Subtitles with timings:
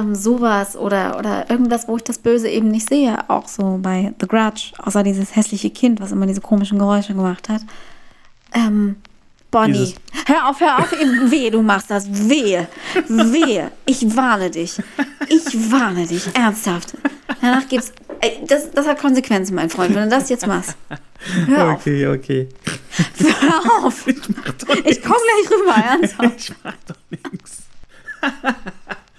[0.00, 3.18] ähm, sowas oder, oder irgendwas, wo ich das Böse eben nicht sehe.
[3.28, 7.48] Auch so bei The Grudge, außer dieses hässliche Kind, was immer diese komischen Geräusche gemacht
[7.48, 7.62] hat.
[8.54, 8.96] Ähm,
[9.50, 9.94] Bonnie, Dieses
[10.26, 10.92] hör auf, hör auf,
[11.30, 12.68] weh, du machst das, wehe,
[13.06, 14.78] wehe, ich warne dich,
[15.28, 16.94] ich warne dich, ernsthaft.
[17.42, 17.92] Danach gibt's,
[18.46, 20.74] das, das hat Konsequenzen, mein Freund, wenn du das jetzt machst.
[21.46, 22.14] Hör okay, auf.
[22.16, 22.48] okay.
[23.18, 24.06] Hör auf.
[24.06, 26.38] Ich, ich komm gleich rüber, ernsthaft.
[26.38, 27.62] Ich mach doch nichts.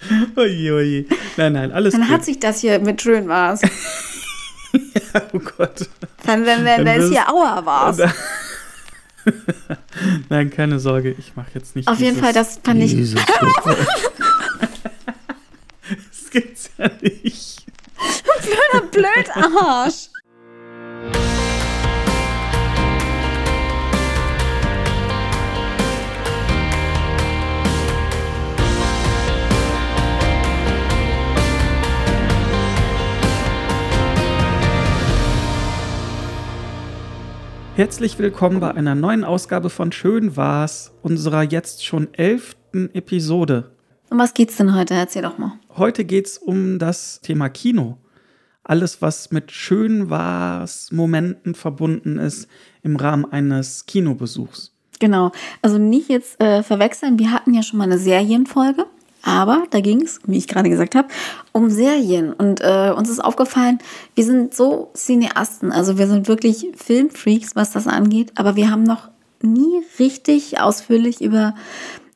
[0.36, 1.06] Oje, oje.
[1.38, 2.12] Nein, nein, alles Dann gut.
[2.12, 3.62] hat sich das hier mit schön war's.
[4.74, 5.90] ja, oh Gott.
[6.26, 7.98] Dann, wenn, wenn, wenn es hier Auer war's.
[10.30, 11.88] Nein, keine Sorge, ich mache jetzt nicht.
[11.88, 13.14] Auf jeden Fall, das fand ich.
[13.14, 13.26] das
[16.30, 17.66] gibt's ja nicht.
[18.42, 20.10] Blöder Blödarsch.
[37.76, 43.72] Herzlich willkommen bei einer neuen Ausgabe von Schön war's, unserer jetzt schon elften Episode.
[44.12, 44.94] Um was geht's denn heute?
[44.94, 45.54] Erzähl doch mal.
[45.76, 47.98] Heute geht's um das Thema Kino.
[48.64, 52.48] Alles, was mit Schön war's Momenten verbunden ist
[52.84, 54.72] im Rahmen eines Kinobesuchs.
[55.00, 55.32] Genau.
[55.64, 57.18] Also nicht jetzt äh, verwechseln.
[57.18, 58.86] Wir hatten ja schon mal eine Serienfolge.
[59.26, 61.08] Aber da ging es, wie ich gerade gesagt habe,
[61.54, 62.34] um Serien.
[62.34, 63.80] Und äh, uns ist aufgefallen,
[64.16, 68.84] wir sind so Cineasten, also wir sind wirklich Filmfreaks, was das angeht, aber wir haben
[68.84, 69.10] noch
[69.42, 71.56] nie richtig ausführlich über,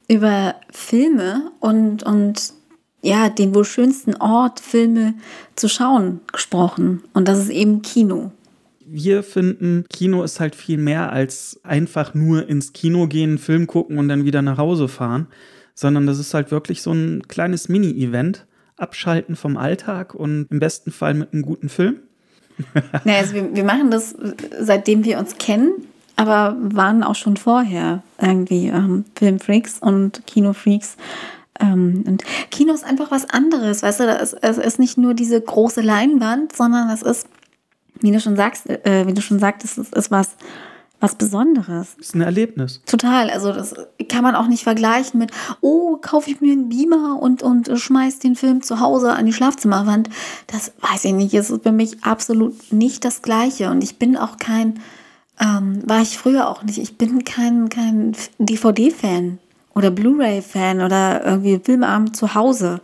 [0.10, 2.54] über Filme und, und
[3.02, 5.14] ja, den wohl schönsten Ort, Filme
[5.56, 7.04] zu schauen gesprochen.
[7.14, 8.32] Und das ist eben Kino.
[8.86, 13.98] Wir finden, Kino ist halt viel mehr als einfach nur ins Kino gehen, Film gucken
[13.98, 15.28] und dann wieder nach Hause fahren
[15.78, 18.48] sondern das ist halt wirklich so ein kleines Mini-Event.
[18.78, 21.98] Abschalten vom Alltag und im besten Fall mit einem guten Film.
[23.06, 24.16] naja, also wir, wir machen das,
[24.60, 25.72] seitdem wir uns kennen,
[26.16, 30.98] aber waren auch schon vorher irgendwie ähm, Filmfreaks und Kinofreaks.
[31.60, 35.40] Ähm, und Kino ist einfach was anderes, weißt du, es, es ist nicht nur diese
[35.42, 37.28] große Leinwand, sondern es ist,
[38.00, 40.36] wie du schon sagst, äh, wie du schon sagtest, es ist was
[41.00, 41.96] was Besonderes.
[41.98, 42.82] Das ist ein Erlebnis.
[42.86, 43.30] Total.
[43.30, 43.76] Also das
[44.10, 45.32] kann man auch nicht vergleichen mit,
[45.62, 49.34] oh, kaufe ich mir einen Beamer und, und schmeiß den Film zu Hause an die
[49.34, 50.10] Schlafzimmerwand.
[50.48, 51.34] Das weiß ich nicht.
[51.34, 53.70] Es ist für mich absolut nicht das Gleiche.
[53.70, 54.80] Und ich bin auch kein,
[55.40, 59.38] ähm, war ich früher auch nicht, ich bin kein, kein DVD-Fan
[59.76, 62.82] oder Blu-ray-Fan oder irgendwie Filmabend zu Hause.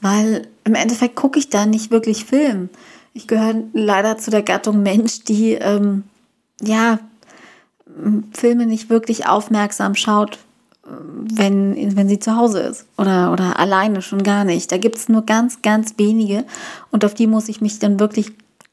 [0.00, 2.68] Weil im Endeffekt gucke ich da nicht wirklich Film.
[3.14, 6.04] Ich gehöre leider zu der Gattung Mensch, die ähm,
[6.62, 7.00] ja
[8.32, 10.38] Filme nicht wirklich aufmerksam schaut,
[10.84, 14.72] wenn, wenn sie zu Hause ist oder, oder alleine schon gar nicht.
[14.72, 16.44] Da gibt es nur ganz, ganz wenige
[16.90, 18.32] und auf die muss ich mich dann wirklich,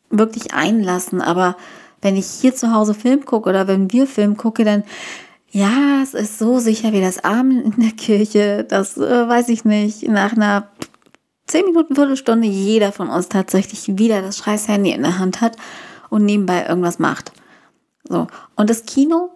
[0.09, 1.21] wirklich einlassen.
[1.21, 1.57] Aber
[2.01, 4.83] wenn ich hier zu Hause Film gucke oder wenn wir Film gucken, dann
[5.51, 9.63] ja, es ist so sicher wie das Abend in der Kirche, das äh, weiß ich
[9.63, 10.67] nicht, nach einer
[11.47, 15.55] 10 Minuten, Viertelstunde jeder von uns tatsächlich wieder das scheiß Handy in der Hand hat
[16.09, 17.31] und nebenbei irgendwas macht.
[18.07, 18.27] So.
[18.55, 19.29] Und das Kino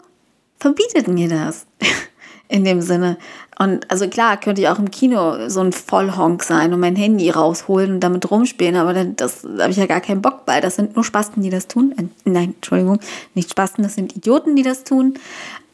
[0.59, 1.65] verbietet mir das.
[2.47, 3.17] In dem Sinne.
[3.59, 7.29] Und also klar, könnte ich auch im Kino so ein Vollhonk sein und mein Handy
[7.29, 10.59] rausholen und damit rumspielen, aber dann, das da habe ich ja gar keinen Bock bei.
[10.61, 11.93] Das sind nur Spasten, die das tun.
[11.95, 12.99] Äh, nein, Entschuldigung,
[13.35, 15.15] nicht Spasten, das sind Idioten, die das tun.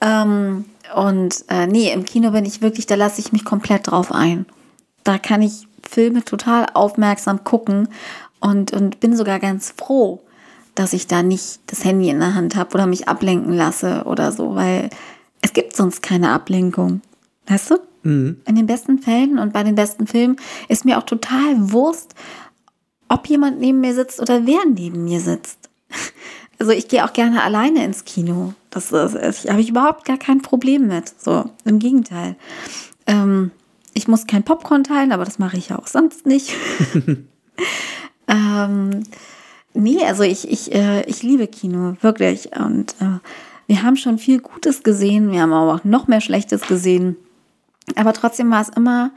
[0.02, 4.12] Ähm, und äh, nee, im Kino bin ich wirklich, da lasse ich mich komplett drauf
[4.12, 4.46] ein.
[5.04, 7.88] Da kann ich Filme total aufmerksam gucken
[8.40, 10.22] und, und bin sogar ganz froh,
[10.76, 14.32] dass ich da nicht das Handy in der Hand habe oder mich ablenken lasse oder
[14.32, 14.90] so, weil
[15.42, 17.02] es gibt sonst keine Ablenkung.
[17.48, 17.76] Weißt du?
[18.04, 18.42] Mhm.
[18.46, 20.38] In den besten Fällen und bei den besten Filmen
[20.68, 22.14] ist mir auch total Wurst,
[23.08, 25.70] ob jemand neben mir sitzt oder wer neben mir sitzt.
[26.58, 28.54] Also ich gehe auch gerne alleine ins Kino.
[28.70, 31.14] Das, das habe ich überhaupt gar kein Problem mit.
[31.22, 32.38] So, im Gegenteil.
[33.08, 33.52] Ähm,
[33.94, 36.54] ich muss kein Popcorn teilen, aber das mache ich ja auch sonst nicht.
[38.30, 39.04] ähm,
[39.76, 42.56] Nee, also ich, ich, äh, ich liebe Kino, wirklich.
[42.58, 43.20] Und äh,
[43.68, 47.18] wir haben schon viel Gutes gesehen, wir haben aber auch noch mehr Schlechtes gesehen.
[47.96, 49.12] Aber trotzdem war es immer,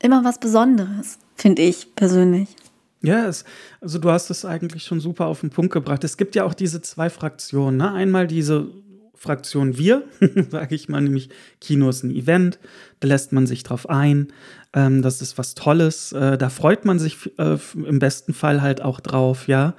[0.00, 2.54] immer was Besonderes, finde ich persönlich.
[3.00, 3.44] Ja, es,
[3.80, 6.04] also du hast es eigentlich schon super auf den Punkt gebracht.
[6.04, 7.78] Es gibt ja auch diese zwei Fraktionen.
[7.78, 7.92] Ne?
[7.92, 8.68] Einmal diese
[9.18, 10.04] Fraktion wir,
[10.50, 11.28] sage ich mal, nämlich
[11.60, 12.58] Kino ist ein Event,
[13.00, 14.28] da lässt man sich drauf ein,
[14.72, 18.80] ähm, das ist was Tolles, äh, da freut man sich äh, im besten Fall halt
[18.80, 19.74] auch drauf, ja.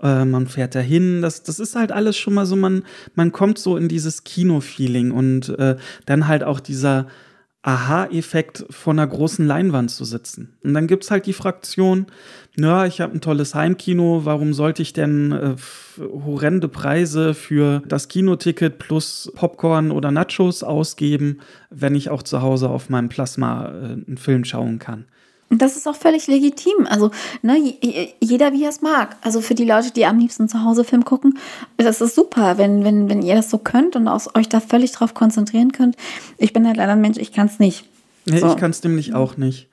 [0.00, 3.58] Äh, man fährt dahin, das, das ist halt alles schon mal so, man, man kommt
[3.58, 5.76] so in dieses Kino-Feeling und äh,
[6.06, 7.08] dann halt auch dieser
[7.62, 10.56] Aha-Effekt vor einer großen Leinwand zu sitzen.
[10.62, 12.06] Und dann gibt es halt die Fraktion,
[12.56, 15.56] ja, ich habe ein tolles Heimkino, warum sollte ich denn äh,
[15.98, 21.40] horrende Preise für das Kinoticket plus Popcorn oder Nachos ausgeben,
[21.70, 25.06] wenn ich auch zu Hause auf meinem Plasma äh, einen Film schauen kann?
[25.50, 26.86] Und das ist auch völlig legitim.
[26.88, 27.10] Also,
[27.42, 27.74] ne,
[28.20, 29.16] jeder wie er es mag.
[29.22, 31.38] Also für die Leute, die am liebsten zu Hause Film gucken,
[31.78, 34.92] das ist super, wenn, wenn, wenn ihr das so könnt und aus, euch da völlig
[34.92, 35.96] drauf konzentrieren könnt.
[36.36, 37.86] Ich bin halt leider ein Mensch, ich kann es nicht.
[38.26, 38.48] Nee, so.
[38.48, 39.68] ich kann es nämlich auch nicht.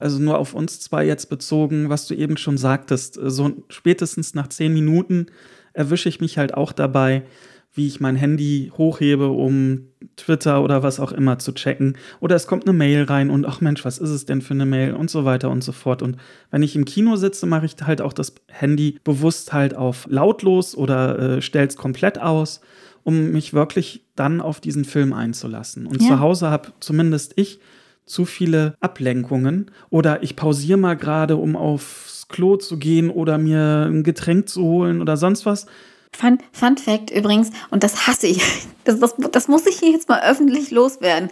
[0.00, 3.18] Also nur auf uns zwei jetzt bezogen, was du eben schon sagtest.
[3.22, 5.26] So spätestens nach zehn Minuten
[5.74, 7.22] erwische ich mich halt auch dabei,
[7.72, 9.86] wie ich mein Handy hochhebe, um
[10.16, 11.96] Twitter oder was auch immer zu checken.
[12.18, 14.66] Oder es kommt eine Mail rein und ach Mensch, was ist es denn für eine
[14.66, 16.02] Mail und so weiter und so fort.
[16.02, 16.16] Und
[16.50, 20.74] wenn ich im Kino sitze, mache ich halt auch das Handy bewusst halt auf lautlos
[20.74, 22.60] oder äh, stelle es komplett aus,
[23.04, 25.86] um mich wirklich dann auf diesen Film einzulassen.
[25.86, 26.08] Und ja.
[26.08, 27.60] zu Hause habe zumindest ich
[28.04, 33.86] zu viele Ablenkungen oder ich pausiere mal gerade, um aufs Klo zu gehen oder mir
[33.88, 35.66] ein Getränk zu holen oder sonst was
[36.12, 38.42] Fun, Fun Fact übrigens, und das hasse ich,
[38.84, 41.30] das, das, das muss ich hier jetzt mal öffentlich loswerden.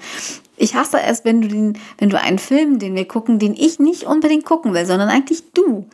[0.57, 3.79] Ich hasse es, wenn du, den, wenn du einen Film, den wir gucken, den ich
[3.79, 5.87] nicht unbedingt gucken will, sondern eigentlich du.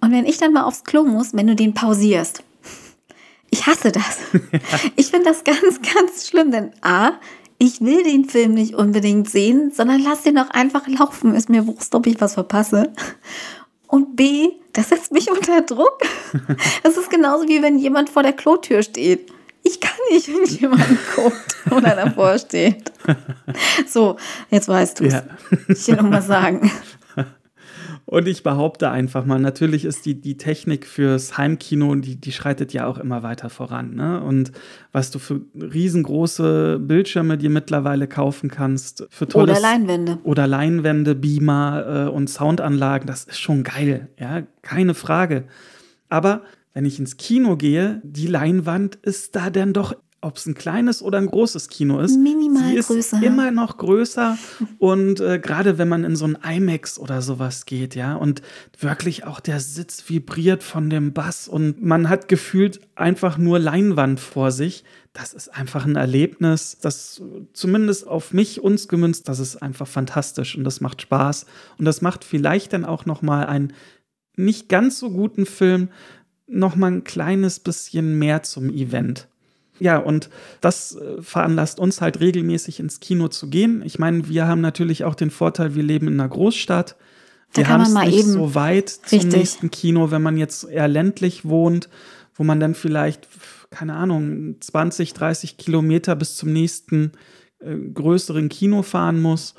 [0.00, 2.42] Und wenn ich dann mal aufs Klo muss, wenn du den pausierst.
[3.50, 4.18] Ich hasse das.
[4.96, 7.12] Ich finde das ganz, ganz schlimm, denn A,
[7.58, 11.34] ich will den Film nicht unbedingt sehen, sondern lass den doch einfach laufen.
[11.34, 12.92] Ist mir wurscht, ob ich was verpasse.
[13.86, 16.00] Und B, das setzt mich unter Druck.
[16.82, 19.32] Das ist genauso wie wenn jemand vor der Klotür steht.
[19.62, 20.84] Ich kann nicht, wenn jemand
[21.14, 22.92] guckt oder davor steht.
[23.88, 24.16] So,
[24.50, 25.12] jetzt weißt du es.
[25.14, 25.22] Ja.
[25.68, 26.70] Ich will noch mal sagen.
[28.04, 32.72] Und ich behaupte einfach mal, natürlich ist die, die Technik fürs Heimkino, die, die schreitet
[32.72, 33.94] ja auch immer weiter voran.
[33.94, 34.22] Ne?
[34.22, 34.52] Und
[34.92, 40.18] was du für riesengroße Bildschirme dir mittlerweile kaufen kannst, für tolles, Oder Leinwände.
[40.22, 44.08] Oder Leinwände, Beamer äh, und Soundanlagen, das ist schon geil.
[44.18, 45.44] Ja, keine Frage.
[46.08, 46.42] Aber
[46.74, 49.94] wenn ich ins Kino gehe, die Leinwand ist da dann doch
[50.26, 52.16] ob es ein kleines oder ein großes Kino ist.
[52.16, 53.22] Minimal sie ist größer.
[53.22, 54.36] Immer noch größer.
[54.78, 58.42] und äh, gerade wenn man in so ein IMAX oder sowas geht, ja, und
[58.78, 64.18] wirklich auch der Sitz vibriert von dem Bass und man hat gefühlt einfach nur Leinwand
[64.18, 64.84] vor sich.
[65.12, 67.22] Das ist einfach ein Erlebnis, das
[67.52, 71.46] zumindest auf mich, uns gemünzt, das ist einfach fantastisch und das macht Spaß.
[71.78, 73.72] Und das macht vielleicht dann auch noch mal einen
[74.36, 75.88] nicht ganz so guten Film
[76.48, 79.28] noch mal ein kleines bisschen mehr zum Event.
[79.78, 80.30] Ja, und
[80.60, 83.82] das äh, veranlasst uns halt regelmäßig ins Kino zu gehen.
[83.84, 86.96] Ich meine, wir haben natürlich auch den Vorteil, wir leben in einer Großstadt.
[87.52, 89.32] Da wir haben es nicht eben so weit zum richtig.
[89.32, 91.88] nächsten Kino, wenn man jetzt eher ländlich wohnt,
[92.34, 93.28] wo man dann vielleicht,
[93.70, 97.12] keine Ahnung, 20, 30 Kilometer bis zum nächsten
[97.60, 99.54] äh, größeren Kino fahren muss.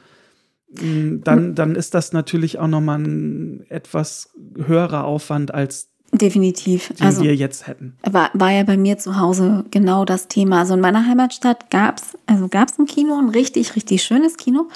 [0.70, 6.94] Mm, dann, dann ist das natürlich auch nochmal ein etwas höherer Aufwand als Definitiv.
[7.00, 7.98] Den also, wir jetzt hätten.
[8.04, 10.60] War, war ja bei mir zu Hause genau das Thema.
[10.60, 14.70] Also in meiner Heimatstadt gab es also gab's ein Kino, ein richtig, richtig schönes Kino.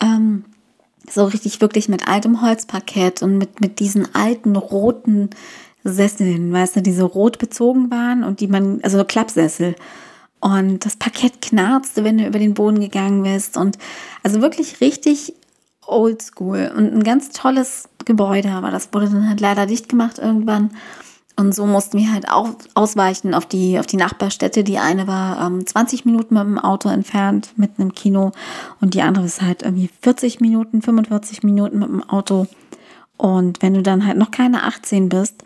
[0.00, 0.44] Ähm,
[1.10, 5.30] so richtig wirklich mit altem Holzparkett und mit, mit diesen alten roten
[5.84, 9.74] Sesseln, weißt du, die so rot bezogen waren und die man, also Klappsessel.
[10.40, 13.56] Und das Parkett knarzte, wenn du über den Boden gegangen bist.
[13.56, 13.78] Und
[14.22, 15.34] also wirklich richtig
[15.86, 20.70] oldschool und ein ganz tolles Gebäude, aber das wurde dann halt leider dicht gemacht irgendwann.
[21.36, 24.64] Und so mussten wir halt auch ausweichen auf die, auf die Nachbarstädte.
[24.64, 28.32] Die eine war ähm, 20 Minuten mit dem Auto entfernt mit einem Kino
[28.80, 32.46] und die andere ist halt irgendwie 40 Minuten, 45 Minuten mit dem Auto.
[33.16, 35.42] Und wenn du dann halt noch keine 18 bist,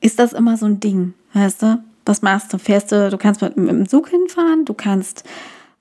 [0.00, 1.82] ist das immer so ein Ding, weißt du?
[2.06, 2.58] Was machst du?
[2.58, 5.24] Fährst du, du kannst mit, mit dem Zug hinfahren, du kannst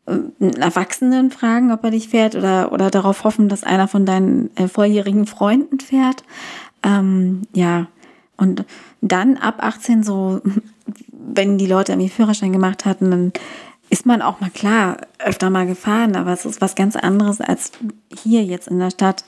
[0.07, 4.55] einen Erwachsenen fragen, ob er dich fährt oder, oder darauf hoffen, dass einer von deinen
[4.55, 6.23] äh, vorjährigen Freunden fährt.
[6.83, 7.87] Ähm, ja,
[8.37, 8.65] und
[9.01, 10.41] dann ab 18 so,
[11.11, 13.33] wenn die Leute irgendwie Führerschein gemacht hatten, dann
[13.89, 17.71] ist man auch mal klar öfter mal gefahren, aber es ist was ganz anderes als
[18.15, 19.25] hier jetzt in der Stadt.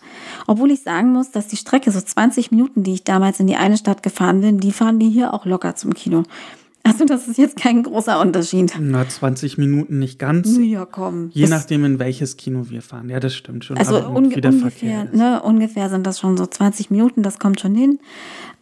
[0.47, 3.55] Obwohl ich sagen muss, dass die Strecke so 20 Minuten, die ich damals in die
[3.55, 6.23] eine Stadt gefahren bin, die fahren die hier auch locker zum Kino.
[6.87, 8.73] Also das ist jetzt kein großer Unterschied.
[8.79, 10.57] Na, 20 Minuten nicht ganz.
[10.57, 11.29] Ja, komm.
[11.33, 13.09] Je nachdem, in welches Kino wir fahren.
[13.09, 13.77] Ja, das stimmt schon.
[13.77, 17.99] Also unge ungefähr, ne, ungefähr sind das schon so 20 Minuten, das kommt schon hin.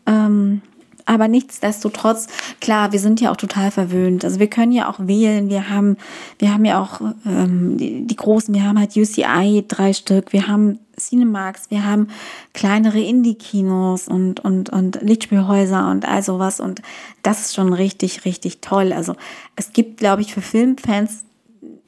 [0.05, 0.61] Ähm,
[1.05, 2.27] aber nichtsdestotrotz,
[2.59, 4.25] klar, wir sind ja auch total verwöhnt.
[4.25, 5.49] Also wir können ja auch wählen.
[5.49, 5.97] Wir haben,
[6.39, 10.47] wir haben ja auch ähm, die, die großen, wir haben halt UCI drei Stück, wir
[10.47, 12.07] haben Cinemax, wir haben
[12.53, 16.59] kleinere Indie-Kinos und, und, und Lichtspielhäuser und all sowas.
[16.59, 16.81] Und
[17.23, 18.93] das ist schon richtig, richtig toll.
[18.93, 19.15] Also
[19.55, 21.23] es gibt, glaube ich, für Filmfans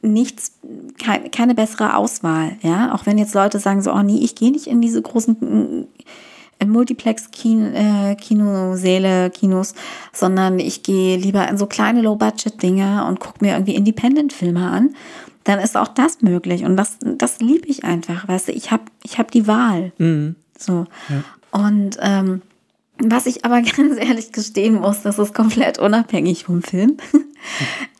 [0.02, 0.54] nichts,
[1.02, 2.94] kein, keine bessere Auswahl, ja.
[2.94, 5.88] Auch wenn jetzt Leute sagen so, oh nee, ich gehe nicht in diese großen
[6.60, 9.74] äh, Multiplex-Kinosäle, äh, Kinos,
[10.14, 14.96] sondern ich gehe lieber in so kleine Low-Budget-Dinge und gucke mir irgendwie Independent-Filme an,
[15.48, 16.66] dann ist auch das möglich.
[16.66, 19.94] Und das, das liebe ich einfach, weißt du, ich habe ich hab die Wahl.
[19.98, 20.36] Mhm.
[20.58, 20.86] So.
[21.08, 21.24] Ja.
[21.51, 22.42] Und ähm,
[23.00, 26.98] was ich aber ganz ehrlich gestehen muss, das ist komplett unabhängig vom Film.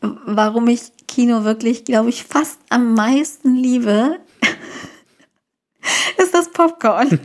[0.26, 4.18] Warum ich Kino wirklich, glaube ich, fast am meisten liebe,
[6.18, 7.20] ist das Popcorn.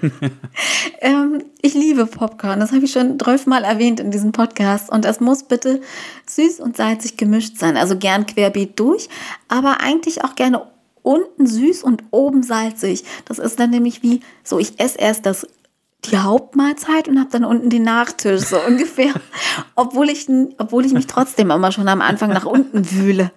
[1.02, 2.60] ähm, ich liebe Popcorn.
[2.60, 4.92] Das habe ich schon zwölfmal erwähnt in diesem Podcast.
[4.92, 5.82] Und es muss bitte
[6.28, 7.76] süß und salzig gemischt sein.
[7.76, 9.10] Also gern querbeet durch,
[9.48, 10.62] aber eigentlich auch gerne
[11.02, 13.06] unten süß und oben salzig.
[13.26, 15.48] Das ist dann nämlich wie so, ich esse erst das
[16.06, 19.14] die Hauptmahlzeit und habe dann unten den Nachtisch, so ungefähr.
[19.74, 20.28] obwohl, ich,
[20.60, 23.32] obwohl ich mich trotzdem immer schon am Anfang nach unten wühle.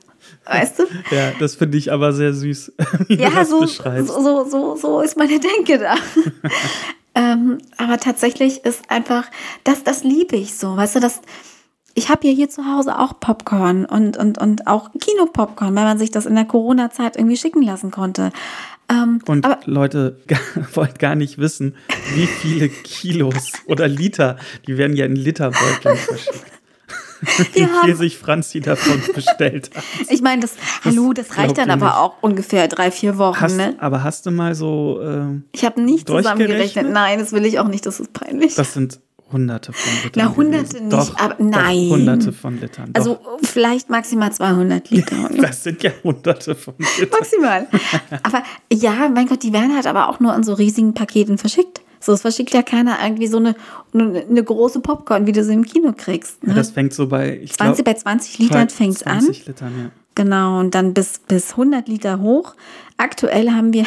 [0.47, 0.85] Weißt du?
[1.11, 2.73] Ja, das finde ich aber sehr süß,
[3.09, 3.65] ja, so.
[3.67, 5.95] So, so, so ist meine Denke da.
[7.15, 9.27] ähm, aber tatsächlich ist einfach,
[9.65, 10.77] das, das liebe ich so.
[10.77, 11.21] Weißt du, das,
[11.95, 15.99] ich habe ja hier zu Hause auch Popcorn und, und, und auch Kinopopcorn, weil man
[15.99, 18.33] sich das in der Corona-Zeit irgendwie schicken lassen konnte.
[18.89, 20.21] Ähm, und aber, Leute
[20.75, 21.75] wollt gar nicht wissen,
[22.15, 24.37] wie viele Kilos oder Liter,
[24.67, 26.56] die werden ja in Literbeuteln verschickt.
[27.55, 29.85] wie viel sich Franzi davon bestellt hat.
[30.09, 31.97] Ich meine, das, das, hallo, das reicht dann aber nicht.
[31.97, 33.41] auch ungefähr drei, vier Wochen.
[33.41, 33.75] Hast, ne?
[33.79, 35.01] Aber hast du mal so.
[35.03, 36.91] Äh, ich habe nicht zusammengerechnet.
[36.91, 38.55] Nein, das will ich auch nicht, das ist peinlich.
[38.55, 39.01] Das sind
[39.33, 40.25] Hunderte von Litern.
[40.25, 40.89] Na, Hunderte gewesen.
[40.89, 41.89] nicht, doch, aber nein.
[41.89, 42.91] Doch, hunderte von Litern.
[42.93, 43.33] Also doch.
[43.33, 45.29] Also vielleicht maximal 200 Liter.
[45.41, 47.09] das sind ja Hunderte von Litern.
[47.11, 47.67] Maximal.
[48.23, 48.43] Aber
[48.73, 51.81] ja, mein Gott, die werden halt aber auch nur in so riesigen Paketen verschickt.
[52.07, 53.57] So, es verschickt ja keiner irgendwie so eine,
[53.93, 56.43] eine große Popcorn, wie du sie im Kino kriegst.
[56.45, 56.51] Ne?
[56.51, 59.21] Ja, das fängt so bei, ich 20, glaub, bei 20 Litern fängt es an.
[59.21, 59.91] 20 Litern, ja.
[60.15, 62.55] Genau, und dann bis, bis 100 Liter hoch.
[62.97, 63.85] Aktuell haben wir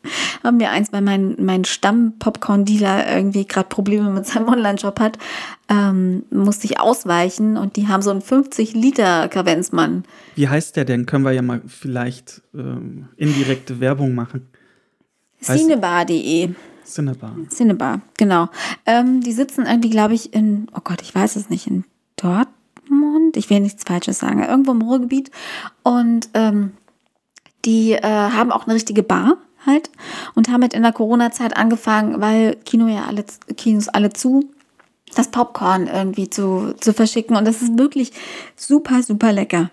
[0.42, 5.18] haben wir eins, weil mein, mein Stamm-Popcorn-Dealer irgendwie gerade Probleme mit seinem Online-Shop hat,
[5.68, 10.04] ähm, musste ich ausweichen und die haben so einen 50-Liter-Kavenzmann.
[10.36, 11.04] Wie heißt der denn?
[11.04, 14.48] Können wir ja mal vielleicht ähm, indirekte Werbung machen.
[15.42, 16.50] Cinebar.de.
[16.88, 17.36] Cinebar.
[17.50, 18.48] Cinebar, genau.
[18.86, 21.84] Ähm, die sitzen irgendwie, glaube ich, in, oh Gott, ich weiß es nicht, in
[22.16, 23.36] Dortmund.
[23.36, 25.30] Ich will nichts Falsches sagen, irgendwo im Ruhrgebiet.
[25.82, 26.72] Und ähm,
[27.64, 29.90] die äh, haben auch eine richtige Bar halt
[30.34, 33.24] und haben mit in der Corona-Zeit angefangen, weil Kino ja alle,
[33.56, 34.48] Kinos alle zu,
[35.14, 38.12] das Popcorn irgendwie zu, zu verschicken und das ist wirklich
[38.56, 39.70] super, super lecker.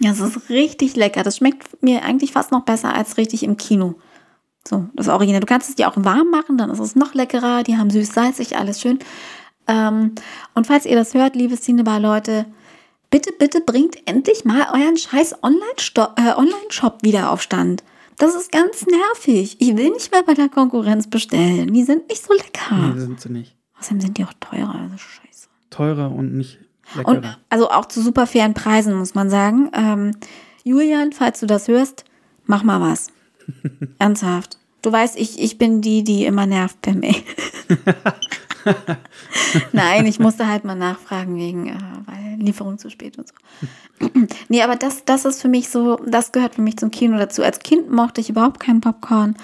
[0.00, 1.22] Das ist richtig lecker.
[1.22, 3.96] Das schmeckt mir eigentlich fast noch besser als richtig im Kino.
[4.66, 5.40] So, das Original.
[5.40, 7.62] Du kannst es dir auch warm machen, dann ist es noch leckerer.
[7.62, 8.98] Die haben süß-salzig, alles schön.
[9.66, 10.14] Ähm,
[10.54, 12.46] und falls ihr das hört, liebe Cinebar-Leute,
[13.10, 17.82] bitte, bitte bringt endlich mal euren scheiß äh, Online-Shop äh, Online wieder auf Stand.
[18.18, 19.56] Das ist ganz nervig.
[19.60, 21.72] Ich will nicht mehr bei der Konkurrenz bestellen.
[21.72, 22.76] Die sind nicht so lecker.
[22.76, 23.56] Nee, sind sie nicht.
[23.78, 24.74] Außerdem sind die auch teurer.
[24.74, 25.48] Also scheiße.
[25.70, 26.58] Teurer und nicht
[26.94, 27.16] leckerer.
[27.16, 29.70] Und also auch zu super fairen Preisen, muss man sagen.
[29.72, 30.10] Ähm,
[30.64, 32.04] Julian, falls du das hörst,
[32.44, 33.10] mach mal was.
[33.98, 34.58] Ernsthaft.
[34.82, 37.16] Du weißt, ich, ich bin die, die immer nervt per Mail.
[39.72, 44.06] Nein, ich musste halt mal nachfragen wegen, äh, weil Lieferung zu spät und so.
[44.48, 47.42] nee, aber das, das ist für mich so, das gehört für mich zum Kino dazu.
[47.42, 49.36] Als Kind mochte ich überhaupt keinen Popcorn,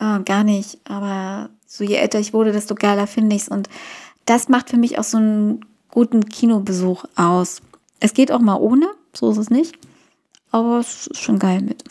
[0.00, 0.78] äh, gar nicht.
[0.84, 3.48] Aber so je älter ich wurde, desto geiler finde ich es.
[3.48, 3.68] Und
[4.24, 7.60] das macht für mich auch so einen guten Kinobesuch aus.
[8.00, 9.74] Es geht auch mal ohne, so ist es nicht.
[10.50, 11.84] Aber es ist schon geil mit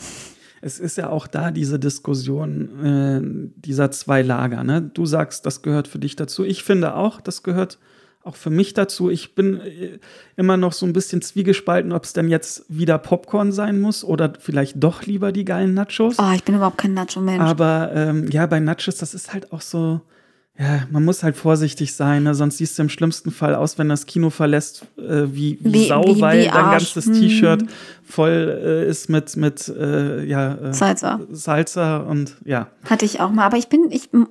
[0.60, 4.64] es ist ja auch da diese Diskussion äh, dieser zwei Lager.
[4.64, 4.82] Ne?
[4.82, 6.44] Du sagst, das gehört für dich dazu.
[6.44, 7.78] Ich finde auch, das gehört
[8.24, 9.10] auch für mich dazu.
[9.10, 9.98] Ich bin äh,
[10.36, 14.32] immer noch so ein bisschen zwiegespalten, ob es denn jetzt wieder Popcorn sein muss oder
[14.38, 16.16] vielleicht doch lieber die geilen Nachos.
[16.18, 17.40] Oh, ich bin überhaupt kein Nacho-Mensch.
[17.40, 20.00] Aber ähm, ja, bei Nachos, das ist halt auch so
[20.60, 22.34] ja, man muss halt vorsichtig sein, ne?
[22.34, 25.86] sonst siehst du im schlimmsten Fall aus, wenn das Kino verlässt, äh, wie, wie, wie,
[25.86, 27.14] Sau, wie, weil dein ganzes hm.
[27.14, 27.64] T-Shirt
[28.02, 31.20] voll äh, ist mit, mit äh, ja, äh, Salsa.
[31.30, 32.66] Salsa und ja.
[32.90, 34.26] Hatte ich auch mal, aber ich bin, ich bin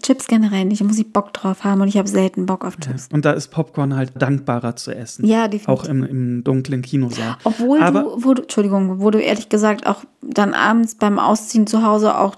[0.00, 2.78] Chips generell nicht, da muss ich Bock drauf haben und ich habe selten Bock auf
[2.78, 3.08] Chips.
[3.10, 3.14] Ja.
[3.14, 5.26] Und da ist Popcorn halt dankbarer zu essen.
[5.26, 5.68] Ja, definitiv.
[5.68, 7.36] Auch im, im dunklen Kinosaal.
[7.44, 11.66] Obwohl aber, du, wo du, Entschuldigung, wo du ehrlich gesagt auch dann abends beim Ausziehen
[11.66, 12.36] zu Hause auch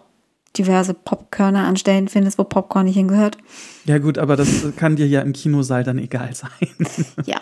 [0.60, 3.38] diverse Popkörner an Stellen findest, wo Popcorn nicht hingehört.
[3.86, 6.50] Ja, gut, aber das kann dir ja im Kinosaal dann egal sein.
[7.24, 7.40] ja.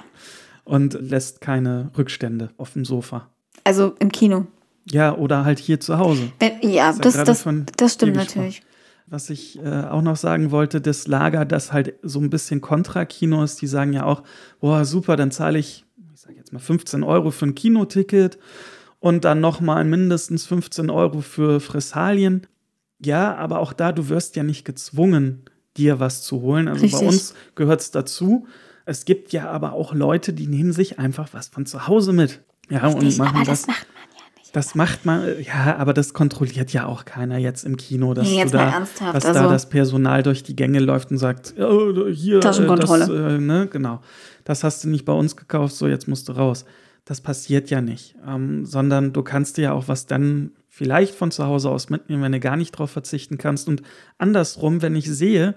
[0.64, 3.28] Und lässt keine Rückstände auf dem Sofa.
[3.64, 4.46] Also im Kino.
[4.90, 6.30] Ja, oder halt hier zu Hause.
[6.38, 7.46] Wenn, ja, das, ja das,
[7.76, 8.62] das stimmt natürlich.
[9.06, 13.42] Was ich äh, auch noch sagen wollte, das Lager, das halt so ein bisschen Kontra-Kino
[13.42, 14.22] ist, die sagen ja auch,
[14.60, 15.84] boah, super, dann zahle ich,
[16.14, 18.38] ich sage jetzt mal 15 Euro für ein Kinoticket
[19.00, 22.46] und dann nochmal mindestens 15 Euro für Fressalien.
[23.04, 25.44] Ja, aber auch da, du wirst ja nicht gezwungen,
[25.76, 26.68] dir was zu holen.
[26.68, 27.00] Also Richtig.
[27.00, 28.46] bei uns gehört es dazu.
[28.84, 32.40] Es gibt ja aber auch Leute, die nehmen sich einfach was von zu Hause mit.
[32.68, 34.56] Ja, Richtig, und machen das, das macht man ja nicht.
[34.56, 38.42] Das macht man, ja, aber das kontrolliert ja auch keiner jetzt im Kino, dass, nee,
[38.44, 38.80] du da,
[39.12, 43.06] dass also da das Personal durch die Gänge läuft und sagt, oh, hier, Taschenkontrolle.
[43.06, 44.00] Das, äh, ne, genau.
[44.44, 46.64] Das hast du nicht bei uns gekauft, so jetzt musst du raus.
[47.04, 51.32] Das passiert ja nicht, ähm, sondern du kannst dir ja auch was dann vielleicht von
[51.32, 53.66] zu Hause aus mitnehmen, wenn du gar nicht drauf verzichten kannst.
[53.66, 53.82] Und
[54.16, 55.56] andersrum, wenn ich sehe,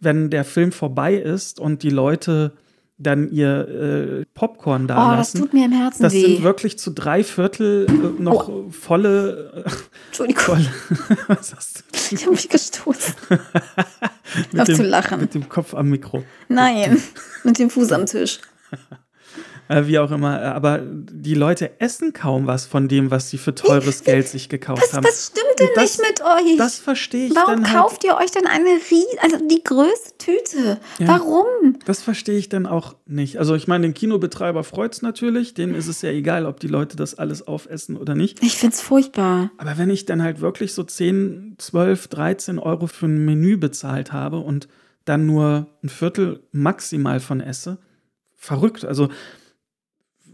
[0.00, 2.54] wenn der Film vorbei ist und die Leute
[2.96, 5.38] dann ihr äh, Popcorn da oh, lassen.
[5.38, 6.22] das tut mir im Herzen Das weh.
[6.22, 8.70] sind wirklich zu drei Viertel äh, noch oh.
[8.70, 9.64] volle.
[9.66, 9.70] Äh,
[10.06, 10.44] Entschuldigung.
[10.44, 10.68] Volle,
[11.26, 12.14] was hast du?
[12.14, 13.14] Ich habe mich gestoßen.
[14.58, 15.20] Auf zu lachen.
[15.20, 16.24] Mit dem Kopf am Mikro.
[16.48, 17.02] Nein,
[17.42, 18.40] mit dem Fuß am Tisch.
[19.68, 20.40] Äh, wie auch immer.
[20.42, 24.48] Äh, aber die Leute essen kaum was von dem, was sie für teures Geld sich
[24.48, 25.04] gekauft was, haben.
[25.04, 26.58] Was stimmt denn das, nicht mit euch?
[26.58, 27.74] Das verstehe ich Warum halt.
[27.74, 30.80] kauft ihr euch dann eine Rie also die größte Tüte?
[30.98, 31.78] Ja, Warum?
[31.86, 33.38] Das verstehe ich dann auch nicht.
[33.38, 35.54] Also ich meine, den Kinobetreiber freut es natürlich.
[35.54, 38.42] Denen ist es ja egal, ob die Leute das alles aufessen oder nicht.
[38.42, 39.50] Ich finde es furchtbar.
[39.56, 44.12] Aber wenn ich dann halt wirklich so 10, 12, 13 Euro für ein Menü bezahlt
[44.12, 44.68] habe und
[45.04, 47.78] dann nur ein Viertel maximal von esse,
[48.36, 48.84] verrückt.
[48.84, 49.08] Also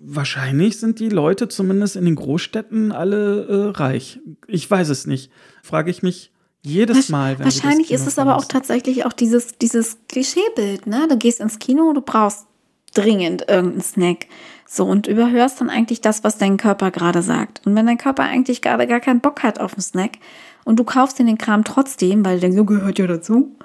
[0.02, 4.20] wahrscheinlich sind die Leute zumindest in den Großstädten alle äh, reich.
[4.46, 5.30] Ich weiß es nicht.
[5.62, 7.38] Frage ich mich jedes Mal.
[7.38, 10.86] Wenn wahrscheinlich ist es aber auch tatsächlich auch dieses, dieses Klischeebild.
[10.86, 11.06] Ne?
[11.08, 12.46] Du gehst ins Kino, du brauchst
[12.94, 14.26] dringend irgendeinen Snack.
[14.66, 17.66] So, und überhörst dann eigentlich das, was dein Körper gerade sagt.
[17.66, 20.18] Und wenn dein Körper eigentlich gerade gar keinen Bock hat auf einen Snack
[20.64, 23.56] und du kaufst den Kram trotzdem, weil der so gehört ja dazu,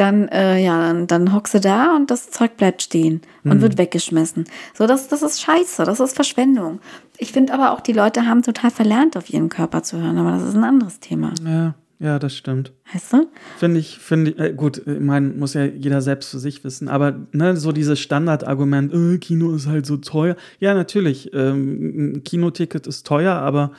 [0.00, 3.62] dann, äh, ja, dann, dann hockst du da und das Zeug bleibt stehen und mhm.
[3.62, 4.44] wird weggeschmissen.
[4.74, 6.80] So, das, das ist scheiße, das ist Verschwendung.
[7.16, 10.32] Ich finde aber auch, die Leute haben total verlernt, auf ihren Körper zu hören, aber
[10.32, 11.32] das ist ein anderes Thema.
[11.44, 11.74] Ja.
[12.00, 12.72] Ja, das stimmt.
[12.92, 13.26] Weißt du?
[13.58, 16.88] Finde ich, finde ich, äh, gut, ich meine, muss ja jeder selbst für sich wissen,
[16.88, 20.36] aber ne, so dieses Standardargument, äh, Kino ist halt so teuer.
[20.60, 23.72] Ja, natürlich, ähm, ein Kinoticket ist teuer, aber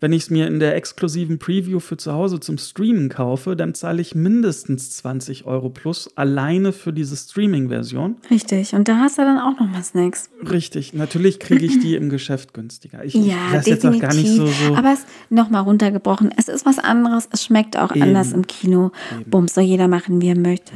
[0.00, 3.74] wenn ich es mir in der exklusiven Preview für zu Hause zum Streamen kaufe, dann
[3.74, 8.16] zahle ich mindestens 20 Euro plus alleine für diese Streaming-Version.
[8.30, 8.74] Richtig.
[8.74, 10.30] Und da hast du dann auch noch mal Snacks.
[10.50, 10.92] Richtig.
[10.94, 13.04] Natürlich kriege ich die im Geschäft günstiger.
[13.04, 14.46] Ich ja, das jetzt auch gar nicht so.
[14.46, 16.30] so Aber es noch mal runtergebrochen.
[16.36, 17.28] Es ist was anderes.
[17.32, 18.02] Es schmeckt auch Eben.
[18.02, 18.90] anders im Kino.
[19.12, 19.30] Eben.
[19.30, 20.72] Bums, soll jeder machen, wie er möchte.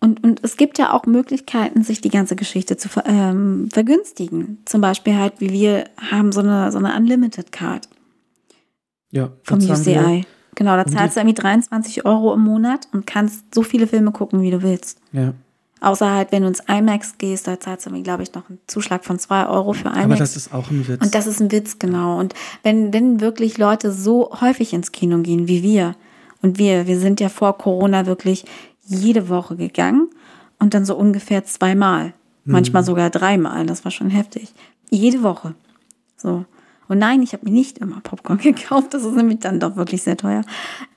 [0.00, 4.58] Und, und es gibt ja auch Möglichkeiten, sich die ganze Geschichte zu ähm, vergünstigen.
[4.64, 7.88] Zum Beispiel halt, wie wir haben so eine, so eine Unlimited Card.
[9.10, 10.24] Ja, vom UCI.
[10.54, 14.42] Genau, da zahlst du irgendwie 23 Euro im Monat und kannst so viele Filme gucken,
[14.42, 14.98] wie du willst.
[15.12, 15.32] Ja.
[15.80, 19.04] Außer halt, wenn du ins IMAX gehst, da zahlst du, glaube ich, noch einen Zuschlag
[19.04, 20.04] von 2 Euro für IMAX.
[20.04, 21.02] Aber das ist auch ein Witz.
[21.02, 22.18] Und das ist ein Witz, genau.
[22.18, 25.94] Und wenn, wenn wirklich Leute so häufig ins Kino gehen wie wir,
[26.42, 28.44] und wir, wir sind ja vor Corona wirklich
[28.84, 30.08] jede Woche gegangen
[30.58, 32.06] und dann so ungefähr zweimal,
[32.44, 32.52] mhm.
[32.52, 34.52] manchmal sogar dreimal, das war schon heftig.
[34.90, 35.54] Jede Woche.
[36.16, 36.44] So.
[36.90, 38.92] Und nein, ich habe mir nicht immer Popcorn gekauft.
[38.94, 40.42] Das ist nämlich dann doch wirklich sehr teuer.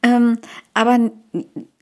[0.01, 0.39] Ähm,
[0.73, 1.11] aber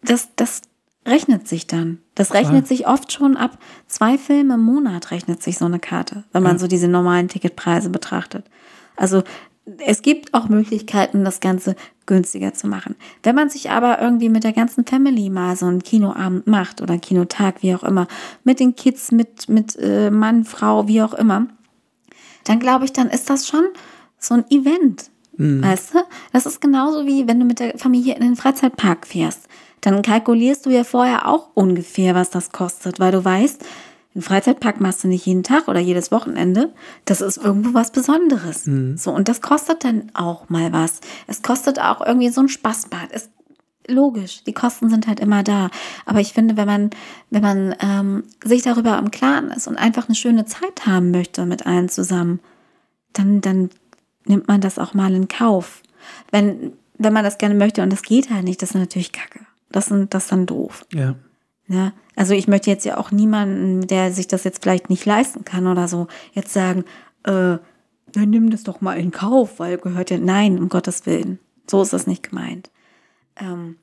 [0.04, 0.62] das, das
[1.06, 2.00] rechnet sich dann.
[2.14, 6.26] Das rechnet sich oft schon ab zwei Filme im Monat rechnet sich so eine Karte,
[6.34, 6.60] wenn man ja.
[6.60, 8.46] so diese normalen Ticketpreise betrachtet.
[8.98, 9.24] Also
[9.86, 12.96] es gibt auch Möglichkeiten, das Ganze günstiger zu machen.
[13.24, 16.98] Wenn man sich aber irgendwie mit der ganzen Family mal so einen Kinoabend macht oder
[16.98, 18.08] Kinotag, wie auch immer,
[18.44, 21.48] mit den Kids, mit, mit äh, Mann, Frau, wie auch immer,
[22.44, 23.64] dann glaube ich, dann ist das schon
[24.22, 25.10] so ein Event.
[25.36, 25.64] Mhm.
[25.64, 26.00] Weißt du?
[26.32, 29.48] Das ist genauso wie wenn du mit der Familie in den Freizeitpark fährst.
[29.82, 33.66] Dann kalkulierst du ja vorher auch ungefähr, was das kostet, weil du weißt,
[34.14, 36.74] einen Freizeitpark machst du nicht jeden Tag oder jedes Wochenende.
[37.06, 38.68] Das ist irgendwo was Besonderes.
[38.68, 38.98] Mhm.
[38.98, 41.00] So, und das kostet dann auch mal was.
[41.28, 43.10] Es kostet auch irgendwie so ein Spaßbad.
[43.12, 43.30] Es,
[43.88, 45.70] logisch, die Kosten sind halt immer da.
[46.06, 46.90] Aber ich finde, wenn man,
[47.30, 51.46] wenn man ähm, sich darüber im Klaren ist und einfach eine schöne Zeit haben möchte
[51.46, 52.42] mit allen zusammen,
[53.14, 53.70] dann, dann
[54.26, 55.82] nimmt man das auch mal in Kauf.
[56.32, 59.40] Wenn, wenn man das gerne möchte und das geht halt nicht, das ist natürlich kacke.
[59.72, 60.86] Das, sind, das ist dann doof.
[60.94, 61.16] Ja.
[61.68, 61.94] ja.
[62.16, 65.68] Also ich möchte jetzt ja auch niemanden, der sich das jetzt vielleicht nicht leisten kann
[65.68, 66.84] oder so, jetzt sagen,
[67.24, 67.58] äh,
[68.14, 71.40] dann nimm das doch mal in Kauf, weil gehört ja, nein, um Gottes Willen.
[71.70, 72.70] So ist das nicht gemeint.
[73.38, 73.78] Ähm,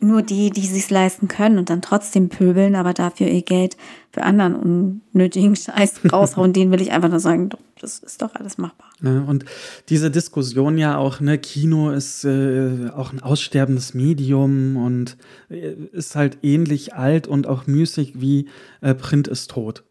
[0.00, 3.76] nur die, die sich leisten können und dann trotzdem pöbeln, aber dafür ihr Geld
[4.10, 7.50] für anderen unnötigen Scheiß raushauen, denen will ich einfach nur sagen,
[7.80, 8.88] das ist doch alles machbar.
[9.02, 9.44] Ja, und
[9.88, 15.16] diese Diskussion ja auch, ne, Kino ist äh, auch ein aussterbendes Medium und
[15.50, 18.48] äh, ist halt ähnlich alt und auch müßig wie
[18.80, 19.84] äh, Print ist tot.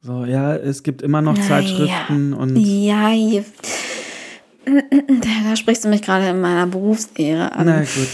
[0.00, 2.36] So, ja, es gibt immer noch Zeitschriften ja.
[2.36, 2.56] und.
[2.56, 3.10] Ja,
[4.66, 7.66] Da sprichst du mich gerade in meiner Berufsehre an.
[7.66, 8.08] Na gut.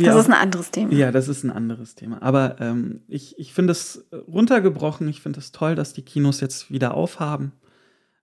[0.00, 0.92] das auch, ist ein anderes Thema.
[0.92, 2.22] Ja, das ist ein anderes Thema.
[2.22, 5.08] Aber ähm, ich, ich finde es runtergebrochen.
[5.08, 7.52] Ich finde es toll, dass die Kinos jetzt wieder aufhaben,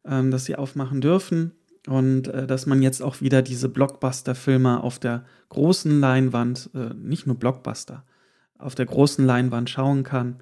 [0.05, 1.51] ähm, dass sie aufmachen dürfen
[1.87, 7.27] und äh, dass man jetzt auch wieder diese Blockbuster-Filme auf der großen Leinwand, äh, nicht
[7.27, 8.03] nur Blockbuster,
[8.57, 10.37] auf der großen Leinwand schauen kann.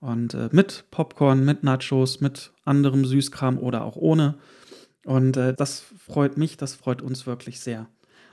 [0.00, 4.36] Und äh, mit Popcorn, mit Nachos, mit anderem Süßkram oder auch ohne.
[5.06, 7.86] Und äh, das freut mich, das freut uns wirklich sehr.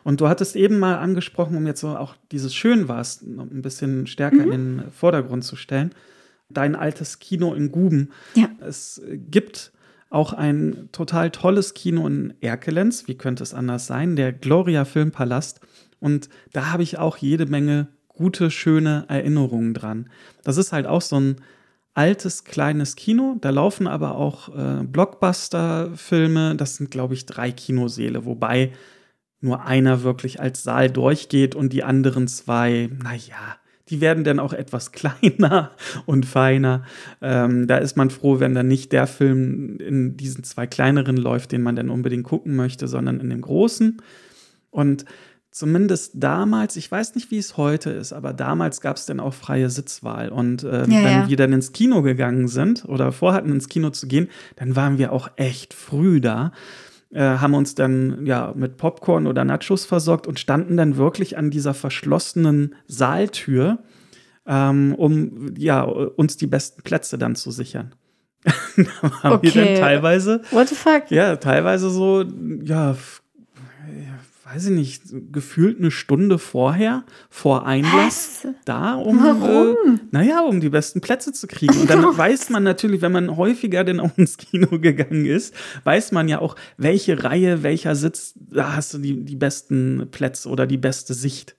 [0.03, 4.07] Und du hattest eben mal angesprochen, um jetzt so auch dieses Schön war's ein bisschen
[4.07, 4.51] stärker mhm.
[4.51, 5.93] in den Vordergrund zu stellen,
[6.49, 8.09] dein altes Kino in Guben.
[8.33, 8.49] Ja.
[8.59, 9.71] Es gibt
[10.09, 15.59] auch ein total tolles Kino in Erkelenz, wie könnte es anders sein, der Gloria Filmpalast.
[15.99, 20.09] Und da habe ich auch jede Menge gute, schöne Erinnerungen dran.
[20.43, 21.35] Das ist halt auch so ein
[21.93, 23.37] altes, kleines Kino.
[23.39, 26.55] Da laufen aber auch äh, Blockbuster-Filme.
[26.55, 28.71] Das sind, glaube ich, drei Kinoseele, wobei
[29.41, 33.57] nur einer wirklich als Saal durchgeht und die anderen zwei, naja,
[33.89, 35.71] die werden dann auch etwas kleiner
[36.05, 36.83] und feiner.
[37.21, 41.51] Ähm, da ist man froh, wenn dann nicht der Film in diesen zwei kleineren läuft,
[41.51, 44.01] den man dann unbedingt gucken möchte, sondern in dem großen.
[44.71, 45.05] Und
[45.53, 49.33] zumindest damals, ich weiß nicht, wie es heute ist, aber damals gab es dann auch
[49.33, 50.29] freie Sitzwahl.
[50.29, 51.29] Und äh, ja, wenn ja.
[51.29, 55.13] wir dann ins Kino gegangen sind oder vorhatten, ins Kino zu gehen, dann waren wir
[55.13, 56.51] auch echt früh da.
[57.11, 61.51] Äh, haben uns dann ja mit Popcorn oder Nachos versorgt und standen dann wirklich an
[61.51, 63.77] dieser verschlossenen Saaltür,
[64.47, 67.93] ähm, um ja uns die besten Plätze dann zu sichern.
[68.43, 69.53] da haben okay.
[69.53, 71.11] wir dann teilweise, What the fuck?
[71.11, 72.25] ja, teilweise so,
[72.63, 72.95] ja,
[74.53, 78.53] weiß ich nicht, gefühlt eine Stunde vorher, vor Einlass, Was?
[78.65, 79.25] da, um?
[79.25, 79.75] Äh,
[80.11, 81.75] naja, um die besten Plätze zu kriegen.
[81.79, 86.11] Und dann weiß man natürlich, wenn man häufiger denn auch ins Kino gegangen ist, weiß
[86.11, 90.67] man ja auch, welche Reihe, welcher Sitz, da hast du die, die besten Plätze oder
[90.67, 91.55] die beste Sicht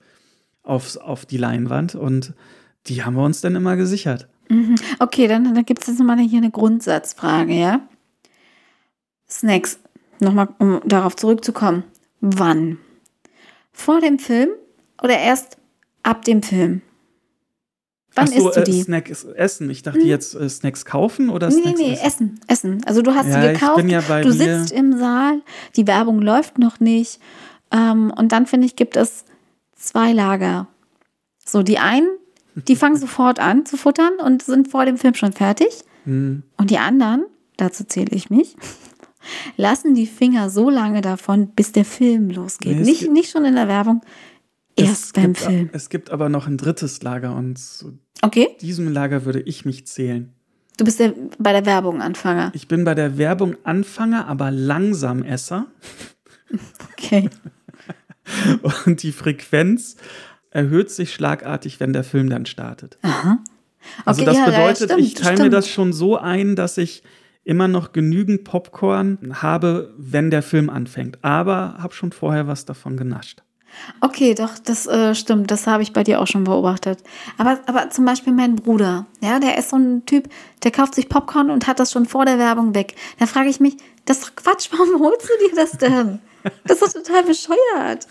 [0.63, 1.95] aufs, auf die Leinwand.
[1.95, 2.33] Und
[2.87, 4.29] die haben wir uns dann immer gesichert.
[4.47, 4.75] Mhm.
[4.99, 7.81] Okay, dann, dann gibt es jetzt nochmal hier eine Grundsatzfrage, ja?
[9.29, 9.79] Snacks,
[10.19, 11.83] nochmal, um darauf zurückzukommen.
[12.21, 12.77] Wann?
[13.75, 14.49] Vor dem Film
[15.03, 15.57] oder erst
[16.01, 16.81] ab dem Film?
[18.15, 18.79] Wann so, isst du äh, die?
[18.79, 19.69] Äh, Snack essen.
[19.69, 20.07] Ich dachte hm?
[20.07, 22.39] jetzt äh, Snacks kaufen oder nee, Snacks Nee, nee, essen?
[22.47, 22.81] essen, essen.
[22.85, 25.41] Also du hast ja, sie gekauft, ja du sitzt im Saal,
[25.75, 27.19] die Werbung läuft noch nicht.
[27.71, 29.25] Ähm, und dann, finde ich, gibt es
[29.75, 30.67] zwei Lager.
[31.45, 32.07] So, die einen,
[32.55, 35.83] die fangen sofort an zu futtern und sind vor dem Film schon fertig.
[36.05, 36.43] Hm.
[36.57, 37.25] Und die anderen,
[37.57, 38.55] dazu zähle ich mich,
[39.57, 42.77] lassen die Finger so lange davon, bis der Film losgeht.
[42.77, 44.01] Nee, nicht, gibt, nicht schon in der Werbung,
[44.75, 45.69] erst beim gibt, Film.
[45.73, 48.49] Es gibt aber noch ein drittes Lager und zu okay.
[48.61, 50.33] diesem Lager würde ich mich zählen.
[50.77, 52.51] Du bist der, bei der Werbung Anfänger.
[52.53, 55.67] Ich bin bei der Werbung Anfänger, aber langsam Esser.
[56.91, 57.29] Okay.
[58.85, 59.95] und die Frequenz
[60.49, 62.97] erhöht sich schlagartig, wenn der Film dann startet.
[63.01, 63.39] Aha.
[64.03, 66.55] Also okay, also das ja, bedeutet, ja, stimmt, ich teile mir das schon so ein,
[66.55, 67.03] dass ich
[67.45, 71.23] immer noch genügend Popcorn habe, wenn der Film anfängt.
[71.23, 73.43] Aber habe schon vorher was davon genascht.
[74.01, 75.51] Okay, doch, das äh, stimmt.
[75.51, 77.03] Das habe ich bei dir auch schon beobachtet.
[77.37, 80.29] Aber, aber zum Beispiel mein Bruder, ja, der ist so ein Typ,
[80.63, 82.95] der kauft sich Popcorn und hat das schon vor der Werbung weg.
[83.19, 86.19] Da frage ich mich, das ist doch Quatsch, warum holst du dir das denn?
[86.65, 88.07] Das ist total bescheuert.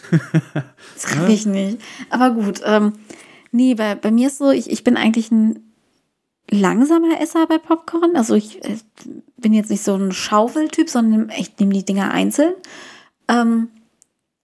[0.94, 1.78] Das kann ich nicht.
[2.10, 2.94] Aber gut, ähm,
[3.52, 5.73] nee, bei, bei mir ist so, ich, ich bin eigentlich ein
[6.50, 8.16] langsamer Esser bei Popcorn.
[8.16, 8.76] Also ich äh,
[9.36, 12.54] bin jetzt nicht so ein Schaufeltyp, sondern ich nehme die Dinger einzeln.
[13.28, 13.68] Ähm,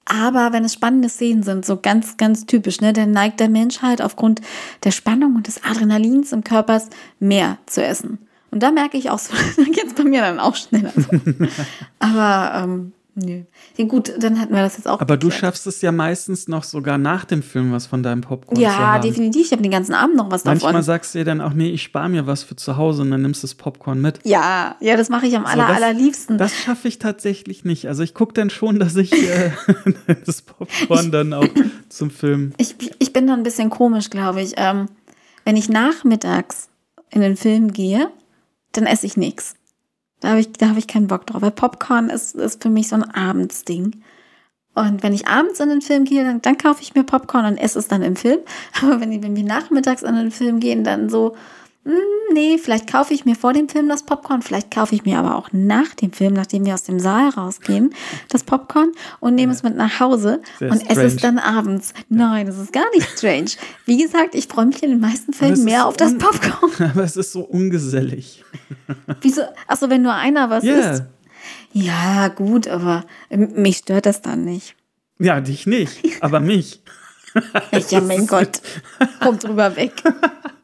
[0.07, 3.81] aber wenn es spannende Szenen sind, so ganz, ganz typisch, ne, dann neigt der Mensch
[3.81, 4.41] halt aufgrund
[4.83, 6.83] der Spannung und des Adrenalins im Körper
[7.21, 8.19] mehr zu essen.
[8.51, 10.93] Und da merke ich auch so, da geht es bei mir dann auch schneller.
[12.01, 13.43] aber ähm, Nö.
[13.77, 15.01] Ja, gut, dann hatten wir das jetzt auch.
[15.01, 15.23] Aber geklärt.
[15.23, 18.71] du schaffst es ja meistens noch sogar nach dem Film was von deinem Popcorn ja,
[18.71, 19.03] zu haben.
[19.03, 19.47] Ja, definitiv.
[19.47, 20.61] Ich habe den ganzen Abend noch was davon.
[20.63, 23.11] Manchmal sagst du dir dann auch, nee, ich spare mir was für zu Hause und
[23.11, 24.21] dann nimmst du das Popcorn mit.
[24.25, 26.39] Ja, ja, das mache ich am so, aller, das, allerliebsten.
[26.39, 27.89] Das schaffe ich tatsächlich nicht.
[27.89, 29.51] Also ich gucke dann schon, dass ich äh,
[30.25, 31.49] das Popcorn ich, dann auch
[31.89, 32.53] zum Film.
[32.61, 34.55] Ich, ich bin da ein bisschen komisch, glaube ich.
[34.57, 34.87] Ähm,
[35.45, 36.69] wenn ich nachmittags
[37.11, 38.11] in den Film gehe,
[38.73, 39.55] dann esse ich nichts.
[40.21, 41.43] Da habe ich, hab ich keinen Bock drauf.
[41.43, 44.03] Weil Popcorn ist, ist für mich so ein Abendsding.
[44.75, 47.59] Und wenn ich abends in den Film gehe, dann, dann kaufe ich mir Popcorn und
[47.59, 48.39] esse es dann im Film.
[48.83, 51.35] Aber wenn, wenn wir nachmittags in den Film gehen, dann so,
[52.33, 55.37] nee, vielleicht kaufe ich mir vor dem Film das Popcorn, vielleicht kaufe ich mir aber
[55.37, 57.95] auch nach dem Film, nachdem wir aus dem Saal rausgehen,
[58.29, 59.57] das Popcorn und nehme ja.
[59.57, 61.05] es mit nach Hause Sehr und strange.
[61.05, 61.95] esse es dann abends.
[62.09, 63.51] Nein, das ist gar nicht strange.
[63.87, 66.91] Wie gesagt, ich freue mich in den meisten Fällen mehr auf das Popcorn.
[66.91, 68.45] Aber es ist so ungesellig.
[69.21, 69.43] Wieso?
[69.67, 70.93] Achso, wenn nur einer was yeah.
[70.93, 71.05] isst.
[71.73, 74.75] Ja, gut, aber mich stört das dann nicht.
[75.19, 76.83] Ja, dich nicht, aber mich.
[77.91, 78.61] ja, mein Gott,
[79.21, 79.93] komm drüber weg.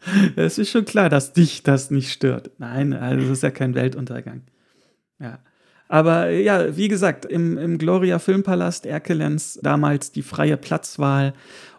[0.36, 2.50] Es ist schon klar, dass dich das nicht stört.
[2.58, 4.42] Nein, also das ist ja kein Weltuntergang.
[5.18, 5.38] Ja.
[5.88, 11.32] Aber ja, wie gesagt, im, im Gloria Filmpalast Erkelenz damals die freie Platzwahl.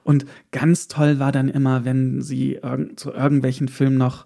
[0.04, 4.26] Und ganz toll war dann immer, wenn sie irg zu irgendwelchen Filmen noch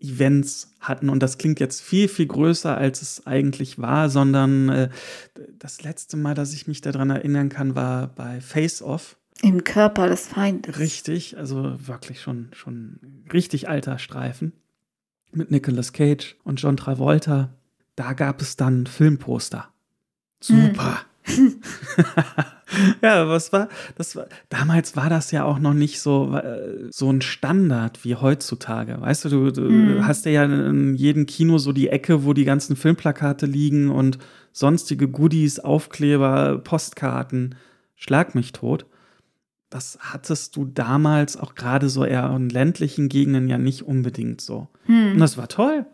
[0.00, 1.08] Events hatten.
[1.08, 4.88] Und das klingt jetzt viel, viel größer, als es eigentlich war, sondern äh,
[5.58, 9.16] das letzte Mal, dass ich mich daran erinnern kann, war bei Face Off.
[9.42, 10.78] Im Körper des Feindes.
[10.78, 14.52] Richtig, also wirklich schon, schon richtig alter Streifen.
[15.32, 17.54] Mit Nicolas Cage und John Travolta.
[17.96, 19.68] Da gab es dann Filmposter.
[20.40, 21.00] Super.
[21.24, 21.60] Hm.
[23.02, 27.10] ja, was war, das war, damals war das ja auch noch nicht so, äh, so
[27.10, 29.00] ein Standard wie heutzutage.
[29.00, 30.06] Weißt du, du, du mhm.
[30.06, 34.18] hast ja in jedem Kino so die Ecke, wo die ganzen Filmplakate liegen und
[34.52, 37.56] sonstige Goodies, Aufkleber, Postkarten.
[37.96, 38.86] Schlag mich tot.
[39.76, 44.68] Das hattest du damals auch gerade so eher in ländlichen Gegenden ja nicht unbedingt so.
[44.86, 45.12] Mhm.
[45.12, 45.84] Und das war toll.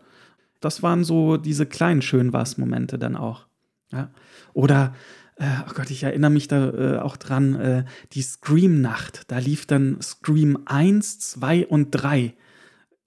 [0.61, 3.45] Das waren so diese kleinen Schönwas-Momente dann auch.
[3.91, 4.09] Ja.
[4.53, 4.95] Oder
[5.35, 9.23] äh, oh Gott, ich erinnere mich da äh, auch dran, äh, die Scream-Nacht.
[9.27, 12.35] Da lief dann Scream 1, 2 und 3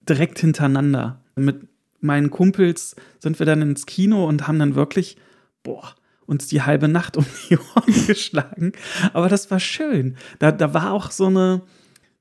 [0.07, 1.23] direkt hintereinander.
[1.35, 1.67] Mit
[2.01, 5.17] meinen Kumpels sind wir dann ins Kino und haben dann wirklich,
[5.63, 5.95] boah,
[6.27, 8.73] uns die halbe Nacht um die Ohren geschlagen.
[9.13, 10.15] Aber das war schön.
[10.39, 11.63] Da, da war auch so eine,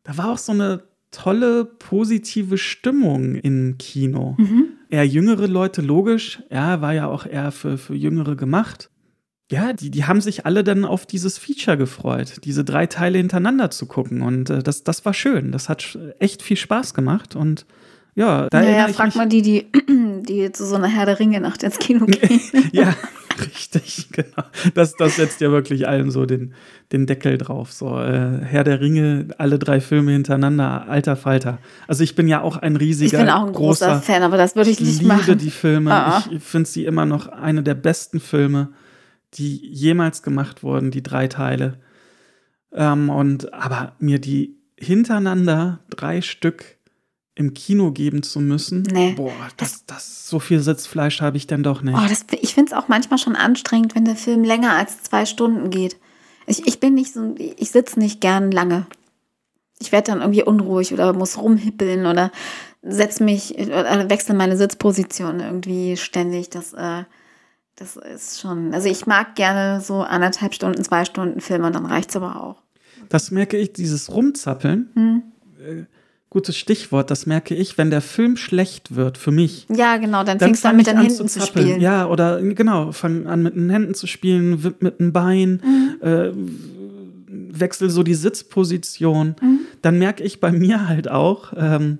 [0.02, 4.36] da war auch so eine tolle, positive Stimmung im Kino.
[4.38, 4.68] Mhm.
[4.88, 6.42] Eher jüngere Leute, logisch.
[6.50, 8.88] Ja, war ja auch eher für, für Jüngere gemacht
[9.50, 13.70] ja, die, die haben sich alle dann auf dieses Feature gefreut, diese drei Teile hintereinander
[13.70, 14.22] zu gucken.
[14.22, 15.52] Und äh, das, das war schön.
[15.52, 17.36] Das hat echt viel Spaß gemacht.
[17.36, 17.64] Und
[18.16, 19.66] ja, da naja, frag mal die, die,
[20.28, 22.40] die zu so einer Herr der Ringe Nacht ins Kino gehen.
[22.72, 22.96] ja,
[23.46, 24.44] richtig, genau.
[24.74, 26.54] Das, das setzt ja wirklich allen so den,
[26.92, 27.72] den Deckel drauf.
[27.72, 31.58] So, äh, Herr der Ringe, alle drei Filme hintereinander, alter Falter.
[31.88, 34.36] Also ich bin ja auch ein riesiger, ich bin auch ein großer, großer Fan, aber
[34.36, 35.20] das würde ich, nicht machen.
[35.20, 35.92] Ich liebe die Filme.
[35.92, 36.24] Ah.
[36.30, 38.70] Ich finde sie immer noch eine der besten Filme
[39.34, 41.78] die jemals gemacht wurden, die drei Teile.
[42.72, 46.75] Ähm, und aber mir die hintereinander drei Stück
[47.36, 51.46] im Kino geben zu müssen, nee, boah, das, das, das, so viel Sitzfleisch habe ich
[51.46, 51.94] dann doch nicht.
[51.96, 55.26] Oh, das, ich finde es auch manchmal schon anstrengend, wenn der Film länger als zwei
[55.26, 55.98] Stunden geht.
[56.46, 58.86] Ich, ich bin nicht so, ich sitze nicht gern lange.
[59.78, 62.32] Ich werde dann irgendwie unruhig oder muss rumhippeln oder
[62.82, 66.48] setze mich oder wechsle meine Sitzposition irgendwie ständig.
[66.48, 67.04] Das äh,
[67.76, 72.10] das ist schon, also ich mag gerne so anderthalb Stunden, zwei Stunden Filme, dann reicht
[72.10, 72.62] es aber auch.
[73.10, 74.90] Das merke ich, dieses Rumzappeln.
[74.94, 75.22] Hm.
[75.60, 75.84] Äh,
[76.30, 79.66] gutes Stichwort, das merke ich, wenn der Film schlecht wird für mich.
[79.74, 81.80] Ja, genau, dann, dann fängst du an mit den Händen zu, zu, spielen.
[81.80, 86.06] Ja, oder genau, fang an mit den Händen zu spielen, wipp mit dem Bein, mhm.
[86.06, 86.32] äh,
[87.60, 89.36] wechsel so die Sitzposition.
[89.40, 89.60] Mhm.
[89.82, 91.98] Dann merke ich bei mir halt auch, ähm,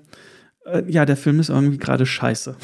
[0.65, 2.55] äh, ja, der Film ist irgendwie gerade scheiße.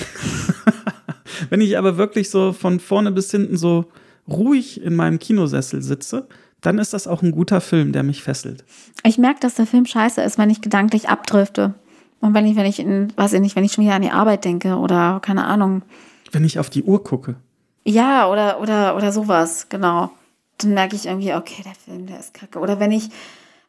[1.50, 3.86] Wenn ich aber wirklich so von vorne bis hinten so
[4.28, 6.28] ruhig in meinem Kinosessel sitze,
[6.64, 8.64] dann ist das auch ein guter Film, der mich fesselt.
[9.04, 11.76] Ich merke, dass der Film scheiße ist, wenn ich gedanklich abdrifte.
[12.22, 14.12] Und wenn ich, wenn ich in, weiß ich nicht, wenn ich schon wieder an die
[14.12, 15.84] Arbeit denke oder keine Ahnung.
[16.32, 17.36] Wenn ich auf die Uhr gucke.
[17.84, 20.10] Ja, oder, oder, oder sowas, genau.
[20.58, 22.60] Dann merke ich irgendwie, okay, der Film, der ist kacke.
[22.60, 23.10] Oder wenn ich,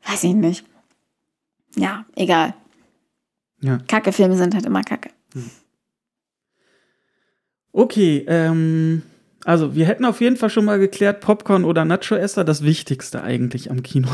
[0.09, 0.65] weiß ich nicht.
[1.75, 2.55] Ja, egal.
[3.61, 3.79] Ja.
[3.89, 5.11] Kacke Filme sind halt immer kacke.
[5.33, 5.51] Hm.
[7.73, 9.03] Okay, ähm,
[9.45, 13.71] also wir hätten auf jeden Fall schon mal geklärt, Popcorn oder Nacho-Esser, das Wichtigste eigentlich
[13.71, 14.09] am Kino.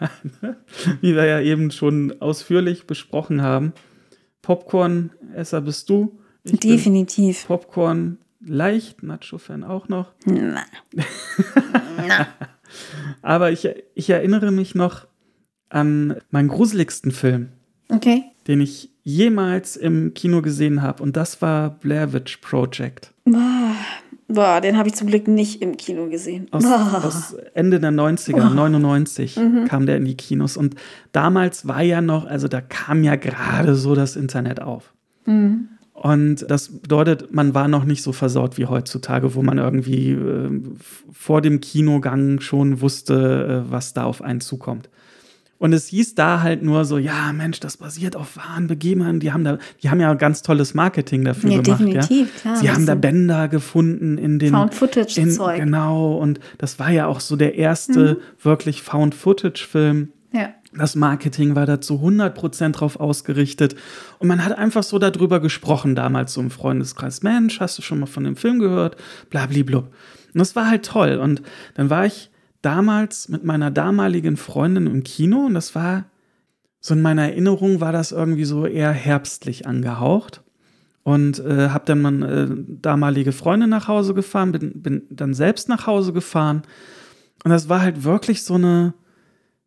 [1.00, 3.72] Wie wir ja eben schon ausführlich besprochen haben.
[4.42, 6.18] Popcorn-Esser bist du.
[6.44, 7.46] Ich Definitiv.
[7.46, 10.12] Popcorn leicht, Nacho-Fan auch noch.
[10.24, 10.64] Na.
[10.92, 12.26] Na.
[13.22, 15.06] Aber ich, ich erinnere mich noch
[15.68, 17.50] an meinen gruseligsten Film.
[17.88, 18.24] Okay.
[18.46, 21.02] Den ich jemals im Kino gesehen habe.
[21.02, 23.12] Und das war Blair Witch Project.
[23.24, 23.74] Boah,
[24.32, 26.48] boah den habe ich zum Glück nicht im Kino gesehen.
[26.50, 28.54] Aus, aus Ende der 90er, oh.
[28.54, 29.64] 99 mhm.
[29.66, 30.56] kam der in die Kinos.
[30.56, 30.74] Und
[31.12, 34.92] damals war ja noch, also da kam ja gerade so das Internet auf.
[35.26, 35.68] Mhm.
[35.92, 40.62] Und das bedeutet, man war noch nicht so versaut wie heutzutage, wo man irgendwie äh,
[41.12, 44.88] vor dem Kinogang schon wusste, äh, was da auf einen zukommt.
[45.60, 49.20] Und es hieß da halt nur so, ja, Mensch, das basiert auf wahren Begebenheiten.
[49.20, 51.80] Die haben da, die haben ja ganz tolles Marketing dafür ja, gemacht.
[51.80, 52.40] Definitiv, ja.
[52.40, 52.56] klar.
[52.56, 55.60] Sie haben da Bänder gefunden in den Found-Footage-Zeug.
[55.60, 58.42] Genau, und das war ja auch so der erste mhm.
[58.42, 60.08] wirklich Found-Footage-Film.
[60.32, 60.48] Ja.
[60.72, 63.76] Das Marketing war da zu 100% drauf ausgerichtet.
[64.18, 67.22] Und man hat einfach so darüber gesprochen damals so im Freundeskreis.
[67.22, 68.96] Mensch, hast du schon mal von dem Film gehört?
[69.28, 69.92] Blabliblub.
[70.32, 71.18] Und das war halt toll.
[71.18, 71.42] Und
[71.74, 72.30] dann war ich
[72.62, 76.04] damals mit meiner damaligen Freundin im Kino und das war,
[76.80, 80.42] so in meiner Erinnerung war das irgendwie so eher herbstlich angehaucht.
[81.02, 82.48] Und äh, habe dann meine äh,
[82.80, 86.62] damalige Freundin nach Hause gefahren, bin, bin dann selbst nach Hause gefahren.
[87.42, 88.92] Und das war halt wirklich so eine,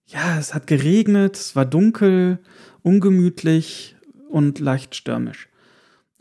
[0.06, 2.38] ja, es hat geregnet, es war dunkel,
[2.84, 3.96] ungemütlich
[4.30, 5.50] und leicht stürmisch.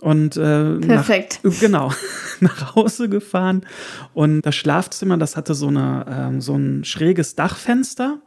[0.03, 1.39] Und äh, Perfekt.
[1.45, 1.93] Nach, genau,
[2.41, 3.65] nach Hause gefahren.
[4.15, 8.19] Und das Schlafzimmer, das hatte so, eine, ähm, so ein schräges Dachfenster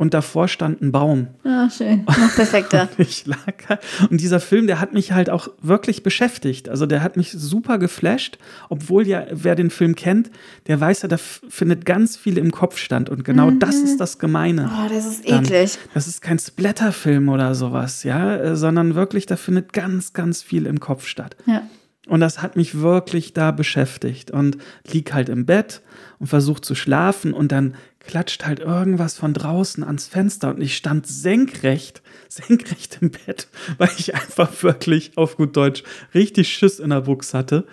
[0.00, 1.26] und davor stand ein Baum.
[1.44, 2.04] Ah, schön.
[2.06, 2.88] Noch perfekter.
[2.96, 6.70] und, ich lag halt, und dieser Film, der hat mich halt auch wirklich beschäftigt.
[6.70, 8.38] Also der hat mich super geflasht,
[8.70, 10.30] obwohl ja, wer den Film kennt,
[10.68, 13.10] der weiß ja, da findet ganz viel im Kopf stand.
[13.10, 13.58] Und genau mhm.
[13.58, 14.70] das ist das Gemeine.
[14.74, 15.74] Oh, das ist eklig.
[15.74, 20.42] Dann, das ist kein Splatterfilm oder sowas, ja, äh, sondern wirklich, da findet ganz, ganz
[20.42, 21.36] viel im Kopf statt.
[21.44, 21.64] Ja.
[22.10, 24.30] Und das hat mich wirklich da beschäftigt.
[24.30, 24.56] Und
[24.90, 25.82] lieg halt im Bett
[26.18, 30.76] und versuche zu schlafen und dann klatscht halt irgendwas von draußen ans Fenster und ich
[30.76, 35.82] stand senkrecht, senkrecht im Bett, weil ich einfach wirklich auf gut Deutsch
[36.14, 37.66] richtig Schiss in der Buchs hatte.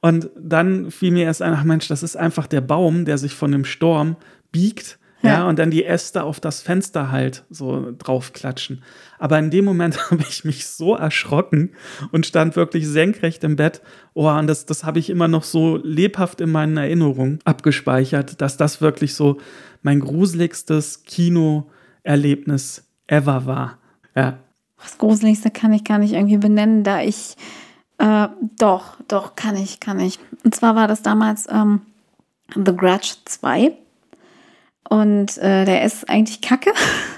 [0.00, 3.34] Und dann fiel mir erst ein, ach Mensch, das ist einfach der Baum, der sich
[3.34, 4.16] von dem Sturm
[4.50, 5.30] biegt ja.
[5.30, 8.82] ja, und dann die Äste auf das Fenster halt so draufklatschen.
[9.18, 11.72] Aber in dem Moment habe ich mich so erschrocken
[12.10, 13.82] und stand wirklich senkrecht im Bett.
[14.14, 18.56] Oh, und das, das habe ich immer noch so lebhaft in meinen Erinnerungen abgespeichert, dass
[18.56, 19.38] das wirklich so
[19.82, 23.78] mein gruseligstes Kinoerlebnis ever war.
[24.14, 24.38] Ja.
[24.82, 27.36] Das Gruseligste kann ich gar nicht irgendwie benennen, da ich
[28.00, 30.18] äh, doch, doch, kann ich, kann ich.
[30.42, 31.82] Und zwar war das damals ähm,
[32.54, 33.72] The Grudge 2.
[34.88, 36.72] Und äh, der ist eigentlich kacke.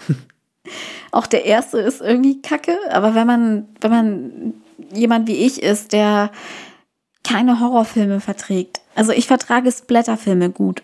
[1.13, 2.77] Auch der erste ist irgendwie kacke.
[2.91, 4.55] Aber wenn man, wenn man
[4.93, 6.33] jemand wie ich ist, der
[7.23, 8.81] keine Horrorfilme verträgt.
[8.97, 10.83] Also ich vertrage Splatterfilme gut.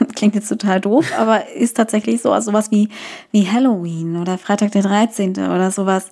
[0.14, 2.32] Klingt jetzt total doof, aber ist tatsächlich so.
[2.32, 2.88] Also sowas wie,
[3.32, 5.32] wie Halloween oder Freitag der 13.
[5.32, 6.08] oder sowas.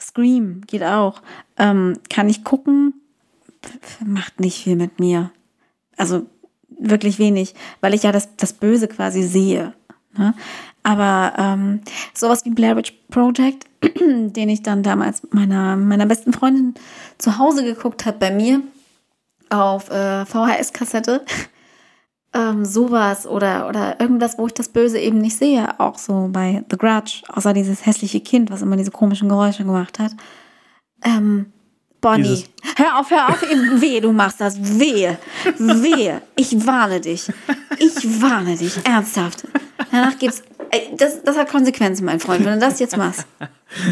[0.00, 1.22] Scream geht auch.
[1.56, 2.94] Ähm, kann ich gucken,
[4.04, 5.30] macht nicht viel mit mir.
[5.96, 6.26] Also
[6.68, 9.72] wirklich wenig, weil ich ja das, das Böse quasi sehe.
[10.16, 10.34] Ne?
[10.82, 11.80] Aber ähm,
[12.12, 13.66] sowas wie Blair Witch Project,
[14.00, 16.74] den ich dann damals meiner, meiner besten Freundin
[17.18, 18.60] zu Hause geguckt habe bei mir
[19.50, 21.24] auf äh, VHS-Kassette,
[22.34, 26.64] ähm, sowas oder, oder irgendwas, wo ich das Böse eben nicht sehe, auch so bei
[26.68, 30.12] The Grudge, außer dieses hässliche Kind, was immer diese komischen Geräusche gemacht hat.
[31.04, 31.46] Ähm,
[32.00, 35.16] Bonnie, Dieses hör auf, hör auf, wehe, du machst das, wehe,
[35.58, 37.32] wehe, ich warne dich,
[37.78, 39.44] ich warne dich, ernsthaft.
[39.90, 40.42] Danach gibt's,
[40.98, 43.26] das, das hat Konsequenzen, mein Freund, wenn du das jetzt machst.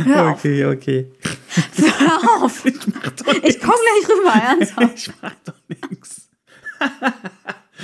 [0.05, 0.38] Hör auf.
[0.38, 1.12] Okay, okay.
[1.76, 2.64] Hör auf.
[2.66, 4.94] Ich, ich komm gleich rüber, ernsthaft.
[4.94, 6.28] Ich mach doch nichts.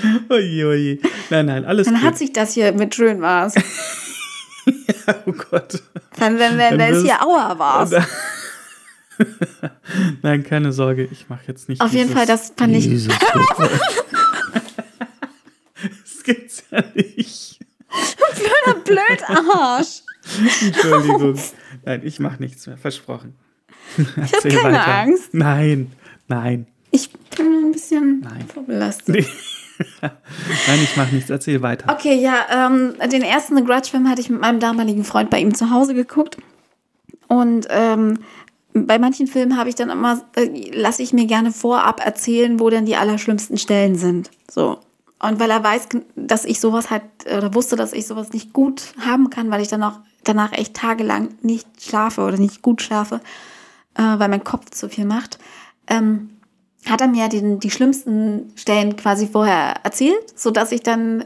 [0.28, 0.98] Oje, oje.
[1.30, 2.04] Nein, nein, alles Dann gut.
[2.04, 3.54] hat sich das hier mit schön war's.
[4.66, 5.82] ja, oh Gott.
[6.18, 7.90] Dann, wenn, wenn, es hier Aua war's.
[10.22, 11.80] Nein, keine Sorge, ich mache jetzt nicht.
[11.80, 13.08] Auf jeden Fall, das fand ich.
[13.08, 13.18] das
[16.22, 17.58] gibt's ja nicht.
[18.36, 20.02] Blöder Blödarsch.
[20.62, 21.40] Entschuldigung.
[21.84, 23.34] Nein, ich mache nichts mehr, versprochen.
[23.96, 24.88] Ich habe keine weiter.
[24.88, 25.34] Angst.
[25.34, 25.92] Nein,
[26.28, 26.66] nein.
[26.90, 28.46] Ich bin ein bisschen nein.
[28.52, 29.16] vorbelastet.
[29.16, 29.26] Nee.
[30.02, 31.30] Nein, ich mache nichts.
[31.30, 31.92] Erzähl weiter.
[31.92, 35.70] Okay, ja, ähm, den ersten Grudge-Film hatte ich mit meinem damaligen Freund bei ihm zu
[35.70, 36.36] Hause geguckt.
[37.28, 38.18] Und ähm,
[38.72, 42.70] bei manchen Filmen habe ich dann immer, äh, lasse ich mir gerne vorab erzählen, wo
[42.70, 44.30] denn die allerschlimmsten Stellen sind.
[44.50, 44.78] So.
[45.20, 48.94] Und weil er weiß, dass ich sowas halt, oder wusste, dass ich sowas nicht gut
[49.04, 53.20] haben kann, weil ich dann auch danach echt tagelang nicht schlafe oder nicht gut schlafe,
[53.94, 55.38] äh, weil mein Kopf zu viel macht,
[55.88, 56.30] ähm,
[56.86, 61.24] hat er mir den, die schlimmsten Stellen quasi vorher erzählt, sodass ich dann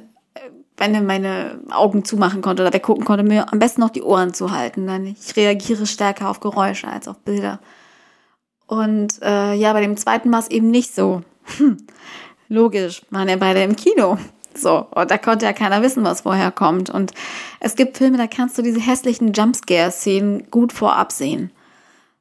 [0.79, 4.51] meine, meine Augen zumachen konnte oder weggucken konnte, mir am besten noch die Ohren zu
[4.51, 4.87] halten.
[4.87, 7.61] Denn ich reagiere stärker auf Geräusche als auf Bilder.
[8.67, 11.23] Und äh, ja, bei dem zweiten war es eben nicht so.
[11.59, 11.77] Hm,
[12.49, 14.19] logisch, waren ja beide im Kino.
[14.55, 16.91] So, und da konnte ja keiner wissen, was vorher kommt.
[16.91, 17.13] Und
[17.61, 21.51] es gibt Filme, da kannst du diese hässlichen Jumpscare-Szenen gut vorab sehen.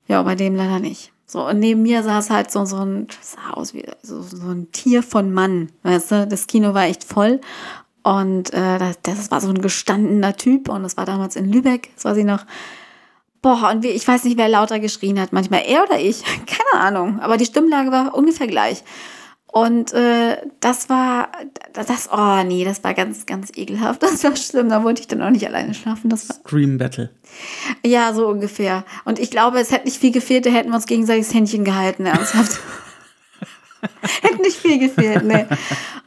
[0.08, 1.11] Ja, bei dem leider nicht.
[1.32, 4.70] So, und neben mir saß halt so, so ein, sah aus wie so, so ein
[4.74, 6.28] Tier von Mann, weißt du?
[6.28, 7.40] Das Kino war echt voll.
[8.04, 11.90] Und äh, das, das war so ein gestandener Typ und das war damals in Lübeck,
[11.96, 12.46] das weiß ich noch.
[13.42, 15.32] Boah, und wie, ich weiß nicht, wer lauter geschrien hat.
[15.32, 17.22] Manchmal er oder ich, keine Ahnung.
[17.22, 18.84] Aber die Stimmlage war ungefähr gleich.
[19.52, 21.30] Und äh, das war,
[21.74, 24.02] das, oh nee, das war ganz, ganz ekelhaft.
[24.12, 24.70] Das war schlimm.
[24.70, 26.10] Da wollte ich dann auch nicht alleine schlafen.
[26.10, 27.10] Das war, Scream Battle.
[27.86, 28.86] ja, so ungefähr.
[29.04, 31.66] Und ich glaube, es hätte nicht viel gefehlt, da hätten wir uns gegenseitig das Händchen
[31.66, 32.60] gehalten, ernsthaft.
[34.22, 35.46] hätte nicht viel gefehlt, nee.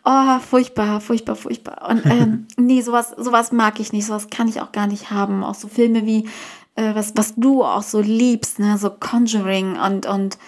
[0.04, 1.88] Oh, furchtbar, furchtbar, furchtbar.
[1.88, 5.44] Und ähm, nee, sowas, sowas mag ich nicht, sowas kann ich auch gar nicht haben.
[5.44, 6.28] Auch so Filme wie,
[6.76, 10.38] äh, was, was du auch so liebst, ne, so Conjuring und, und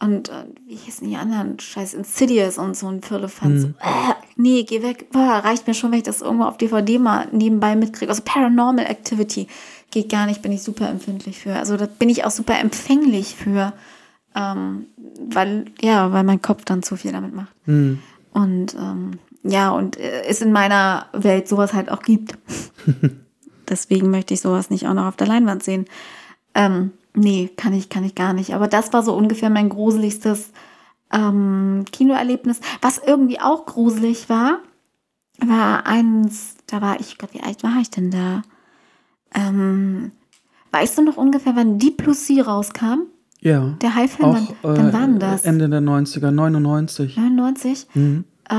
[0.00, 1.60] und äh, wie hießen die anderen?
[1.60, 3.64] Scheiß Insidious und so ein Firlefanz.
[3.64, 3.74] Mhm.
[3.80, 5.10] Äh, nee, geh weg.
[5.12, 8.10] Boah, reicht mir schon, wenn ich das irgendwo auf DVD mal nebenbei mitkriege.
[8.10, 9.46] Also Paranormal Activity
[9.90, 11.54] geht gar nicht, bin ich super empfindlich für.
[11.54, 13.74] Also da bin ich auch super empfänglich für.
[14.34, 14.86] Ähm,
[15.28, 17.52] weil, ja, weil mein Kopf dann zu viel damit macht.
[17.66, 17.98] Mhm.
[18.32, 22.38] Und ähm, ja, und äh, es in meiner Welt sowas halt auch gibt.
[23.68, 25.84] Deswegen möchte ich sowas nicht auch noch auf der Leinwand sehen.
[26.54, 28.54] Ähm, nee, kann ich, kann ich gar nicht.
[28.54, 30.52] Aber das war so ungefähr mein gruseligstes
[31.12, 32.60] ähm, Kinoerlebnis.
[32.80, 34.60] Was irgendwie auch gruselig war,
[35.38, 38.42] war eins, da war ich, Gott, wie alt war ich denn da?
[39.34, 40.12] Ähm,
[40.72, 43.06] weißt du noch ungefähr, wann Deep Blue Sea rauskam?
[43.40, 43.74] Ja.
[43.80, 45.42] Der Haifilm, wann, äh, war denn das?
[45.42, 47.16] Ende der 90er, 99.
[47.16, 47.86] 99?
[47.94, 48.24] Mhm.
[48.48, 48.54] Äh,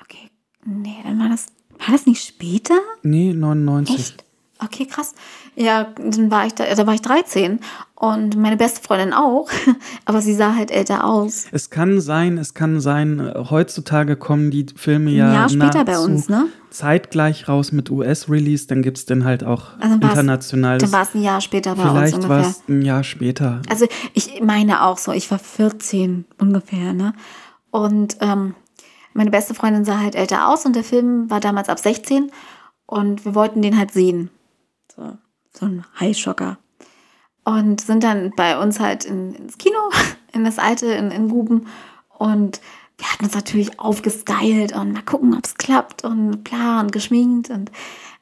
[0.00, 0.30] okay.
[0.64, 1.46] Nee, dann war das,
[1.78, 2.74] war das nicht später?
[3.02, 3.94] Nee, 99.
[3.94, 4.24] Echt?
[4.58, 5.14] Okay, krass.
[5.56, 7.60] Ja, dann war ich da, da war ich 13
[7.94, 9.48] und meine beste Freundin auch,
[10.04, 11.46] aber sie sah halt älter aus.
[11.50, 15.98] Es kann sein, es kann sein, heutzutage kommen die Filme ja Ein Jahr später bei
[15.98, 16.46] uns, ne?
[16.68, 20.76] zeitgleich raus mit US-Release, dann gibt es den halt auch Also international.
[20.76, 23.62] Dann war es ein Jahr später bei uns Vielleicht war es ein Jahr später.
[23.70, 27.14] Also ich meine auch so, ich war 14 ungefähr, ne?
[27.70, 28.54] Und ähm,
[29.14, 32.30] meine beste Freundin sah halt älter aus und der Film war damals ab 16
[32.84, 34.28] und wir wollten den halt sehen.
[34.94, 35.16] So,
[35.58, 36.58] so ein Highschocker.
[37.44, 39.78] Und sind dann bei uns halt in, ins Kino,
[40.32, 41.68] in das alte, in, in Guben.
[42.18, 42.60] Und
[42.98, 47.50] wir hatten uns natürlich aufgestylt und mal gucken, ob es klappt und bla und geschminkt.
[47.50, 47.70] Und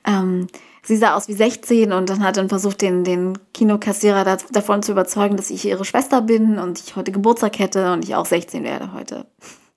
[0.04, 0.48] ähm,
[0.82, 4.82] sie sah aus wie 16 und dann hat dann versucht, den, den Kinokassierer da, davon
[4.82, 8.26] zu überzeugen, dass ich ihre Schwester bin und ich heute Geburtstag hätte und ich auch
[8.26, 9.26] 16 werde heute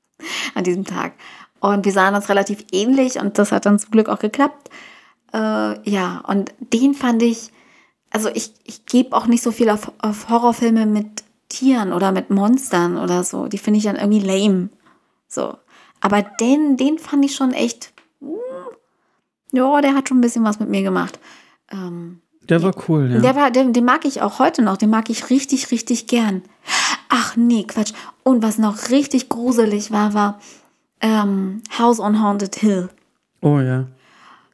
[0.55, 1.13] an diesem Tag.
[1.59, 4.69] Und wir sahen uns relativ ähnlich und das hat dann zum Glück auch geklappt.
[5.37, 7.51] Äh, ja, und den fand ich,
[8.09, 12.29] also ich, ich gebe auch nicht so viel auf, auf Horrorfilme mit Tieren oder mit
[12.31, 13.47] Monstern oder so.
[13.47, 14.69] Die finde ich dann irgendwie lame.
[15.27, 15.55] So.
[16.01, 18.35] Aber den, den fand ich schon echt, mm,
[19.51, 21.19] ja, der hat schon ein bisschen was mit mir gemacht.
[21.71, 23.19] Ähm, Der war cool, ja.
[23.19, 24.77] der war, den, den mag ich auch heute noch.
[24.77, 26.41] Den mag ich richtig, richtig gern.
[27.09, 27.93] Ach nee, Quatsch.
[28.23, 30.39] Und was noch richtig gruselig war, war
[31.01, 32.89] ähm, House on Haunted Hill.
[33.41, 33.85] oh ja.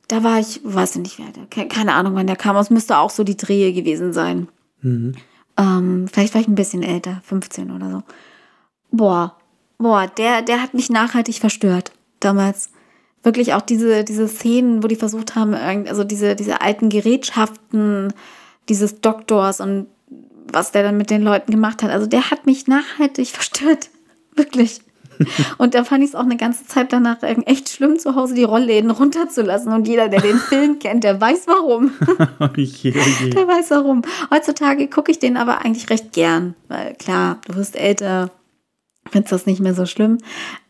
[0.08, 2.56] Da war ich, weiß ich nicht wer, keine Ahnung, wann der kam.
[2.58, 4.47] Es müsste auch so die Drehe gewesen sein.
[4.82, 5.16] Mhm.
[5.58, 8.04] Ähm, vielleicht war ich ein bisschen älter, 15 oder so.
[8.91, 9.38] Boah,
[9.78, 12.72] boah, der, der hat mich nachhaltig verstört damals.
[13.22, 18.14] Wirklich auch diese, diese Szenen, wo die versucht haben, also diese, diese alten Gerätschaften
[18.70, 19.88] dieses Doktors und
[20.51, 21.89] was der dann mit den Leuten gemacht hat.
[21.89, 23.89] Also der hat mich nachhaltig verstört.
[24.36, 24.82] Wirklich.
[25.57, 28.43] Und da fand ich es auch eine ganze Zeit danach echt schlimm, zu Hause die
[28.43, 29.71] Rollläden runterzulassen.
[29.74, 31.91] Und jeder, der den Film kennt, der weiß warum.
[32.39, 32.91] Oh je.
[32.91, 34.01] Der weiß warum.
[34.32, 36.55] Heutzutage gucke ich den aber eigentlich recht gern.
[36.67, 38.32] Weil klar, du wirst älter,
[39.11, 40.17] findest das nicht mehr so schlimm.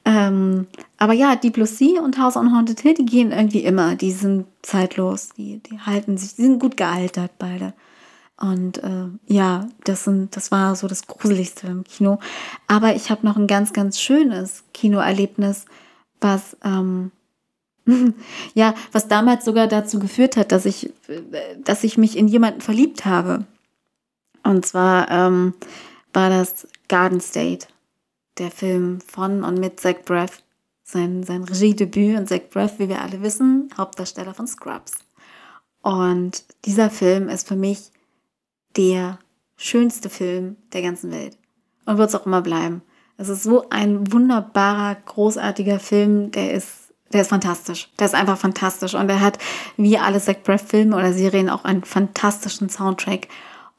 [0.05, 3.95] Ähm, aber ja, Deep Blue Sea und House on Haunted Hill, die gehen irgendwie immer.
[3.95, 5.29] Die sind zeitlos.
[5.37, 7.73] Die, die halten sich, die sind gut gealtert, beide.
[8.43, 12.19] Und äh, ja, das, sind, das war so das Gruseligste im Kino.
[12.67, 15.63] Aber ich habe noch ein ganz, ganz schönes Kinoerlebnis,
[16.19, 17.11] was ähm,
[18.53, 21.21] ja, was damals sogar dazu geführt hat, dass ich, äh,
[21.63, 23.45] dass ich mich in jemanden verliebt habe.
[24.43, 25.53] Und zwar ähm,
[26.11, 27.67] war das Garden State,
[28.39, 30.43] der Film von und mit Zach Braff,
[30.83, 32.17] sein, sein Regiedebüt.
[32.17, 34.95] Und Zach Braff, wie wir alle wissen, Hauptdarsteller von Scrubs.
[35.81, 37.93] Und dieser Film ist für mich
[38.75, 39.19] der
[39.55, 41.37] schönste Film der ganzen Welt.
[41.85, 42.81] Und wird es auch immer bleiben.
[43.17, 47.89] Es ist so ein wunderbarer, großartiger Film, der ist der ist fantastisch.
[47.99, 48.95] Der ist einfach fantastisch.
[48.95, 49.37] Und er hat,
[49.77, 53.27] wie alle Zach Braff-Filme oder Serien, auch einen fantastischen Soundtrack.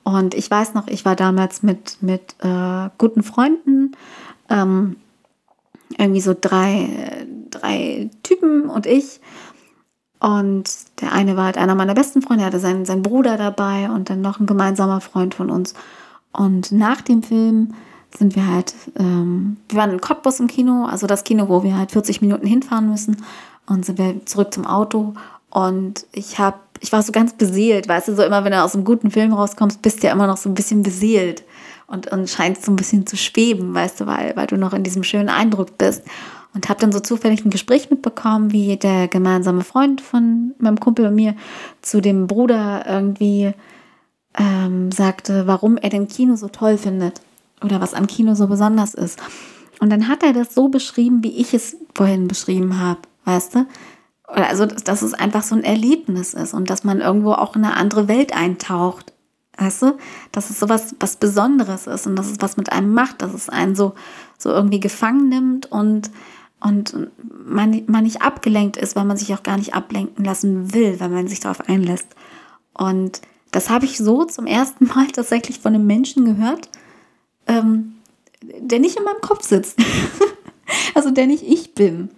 [0.04, 3.96] Und ich weiß noch, ich war damals mit, mit äh, guten Freunden,
[4.48, 4.96] ähm,
[5.98, 9.20] irgendwie so drei, drei Typen und ich.
[10.24, 10.70] Und
[11.02, 14.08] der eine war halt einer meiner besten Freunde, er hatte seinen, seinen Bruder dabei und
[14.08, 15.74] dann noch ein gemeinsamer Freund von uns.
[16.32, 17.74] Und nach dem Film
[18.16, 21.76] sind wir halt, ähm, wir waren in Cottbus im Kino, also das Kino, wo wir
[21.76, 23.22] halt 40 Minuten hinfahren müssen
[23.66, 25.12] und sind wir zurück zum Auto
[25.50, 28.74] und ich habe, ich war so ganz beseelt, weißt du, so immer wenn du aus
[28.74, 31.44] einem guten Film rauskommst, bist du ja immer noch so ein bisschen beseelt
[31.86, 34.84] und, und scheinst so ein bisschen zu schweben, weißt du, weil, weil du noch in
[34.84, 36.02] diesem schönen Eindruck bist.
[36.54, 41.06] Und habe dann so zufällig ein Gespräch mitbekommen, wie der gemeinsame Freund von meinem Kumpel
[41.06, 41.34] und mir
[41.82, 43.52] zu dem Bruder irgendwie
[44.38, 47.20] ähm, sagte, warum er den Kino so toll findet
[47.62, 49.18] oder was am Kino so besonders ist.
[49.80, 53.66] Und dann hat er das so beschrieben, wie ich es vorhin beschrieben habe, weißt du?
[54.26, 57.76] Also, dass es einfach so ein Erlebnis ist und dass man irgendwo auch in eine
[57.76, 59.12] andere Welt eintaucht.
[59.58, 59.98] Weißt du?
[60.32, 63.48] Dass es sowas was Besonderes ist und dass es was mit einem macht, dass es
[63.48, 63.94] einen so,
[64.38, 66.10] so irgendwie gefangen nimmt und,
[66.64, 66.96] und
[67.44, 71.10] man, man nicht abgelenkt ist, weil man sich auch gar nicht ablenken lassen will, weil
[71.10, 72.08] man sich darauf einlässt.
[72.72, 76.70] Und das habe ich so zum ersten Mal tatsächlich von einem Menschen gehört,
[77.46, 77.96] ähm,
[78.40, 79.78] der nicht in meinem Kopf sitzt.
[80.94, 82.08] also der nicht ich bin.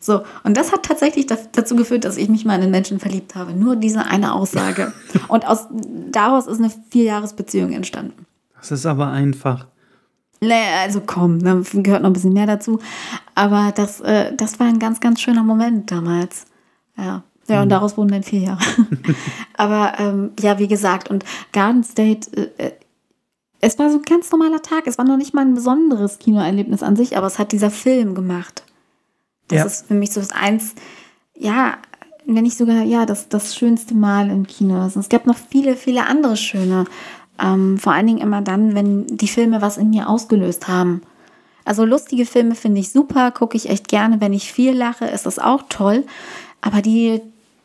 [0.00, 3.36] So, und das hat tatsächlich dazu geführt, dass ich mich mal in einen Menschen verliebt
[3.36, 3.54] habe.
[3.54, 4.92] Nur diese eine Aussage.
[5.28, 5.68] und aus,
[6.10, 8.26] daraus ist eine Vierjahresbeziehung entstanden.
[8.58, 9.68] Das ist aber einfach.
[10.52, 12.80] Also komm, da gehört noch ein bisschen mehr dazu.
[13.34, 16.46] Aber das, äh, das war ein ganz, ganz schöner Moment damals.
[16.96, 17.22] Ja.
[17.46, 17.70] Ja, und mhm.
[17.70, 18.64] daraus wurden dann vier Jahre.
[19.56, 22.72] aber ähm, ja, wie gesagt, und Garden State, äh,
[23.60, 24.86] es war so ein ganz normaler Tag.
[24.86, 28.14] Es war noch nicht mal ein besonderes Kinoerlebnis an sich, aber es hat dieser Film
[28.14, 28.64] gemacht.
[29.48, 29.64] Das ja.
[29.64, 30.74] ist für mich so das eins,
[31.36, 31.78] ja,
[32.26, 34.80] wenn nicht sogar, ja, das, das schönste Mal im Kino.
[34.80, 36.86] Also es gab noch viele, viele andere schöne.
[37.40, 41.02] Ähm, vor allen Dingen immer dann, wenn die Filme was in mir ausgelöst haben.
[41.64, 44.20] Also lustige Filme finde ich super, gucke ich echt gerne.
[44.20, 46.04] Wenn ich viel lache, ist das auch toll.
[46.60, 47.20] Aber die,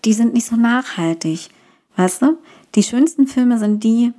[0.05, 1.49] die sind nicht so nachhaltig.
[1.95, 2.37] Weißt du?
[2.75, 4.13] Die schönsten Filme sind die,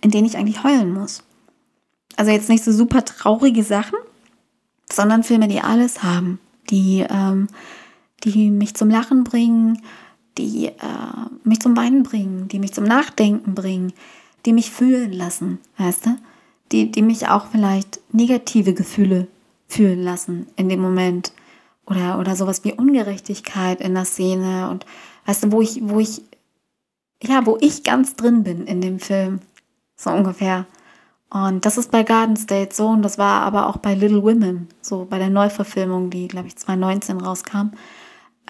[0.00, 1.22] in denen ich eigentlich heulen muss.
[2.16, 3.98] Also jetzt nicht so super traurige Sachen,
[4.90, 6.38] sondern Filme, die alles haben,
[6.70, 7.48] die, ähm,
[8.24, 9.80] die mich zum Lachen bringen,
[10.38, 10.72] die äh,
[11.44, 13.92] mich zum Weinen bringen, die mich zum Nachdenken bringen,
[14.46, 16.16] die mich fühlen lassen, weißt du?
[16.72, 19.28] Die, die mich auch vielleicht negative Gefühle
[19.68, 21.32] fühlen lassen in dem Moment.
[21.86, 24.86] Oder, oder sowas wie Ungerechtigkeit in der Szene und
[25.26, 26.22] weißt du, wo ich, wo ich,
[27.22, 29.40] ja, wo ich ganz drin bin in dem Film.
[29.96, 30.66] So ungefähr.
[31.28, 34.68] Und das ist bei Garden State so und das war aber auch bei Little Women,
[34.80, 37.72] so bei der Neuverfilmung, die, glaube ich, 2019 rauskam.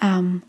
[0.01, 0.43] Ähm,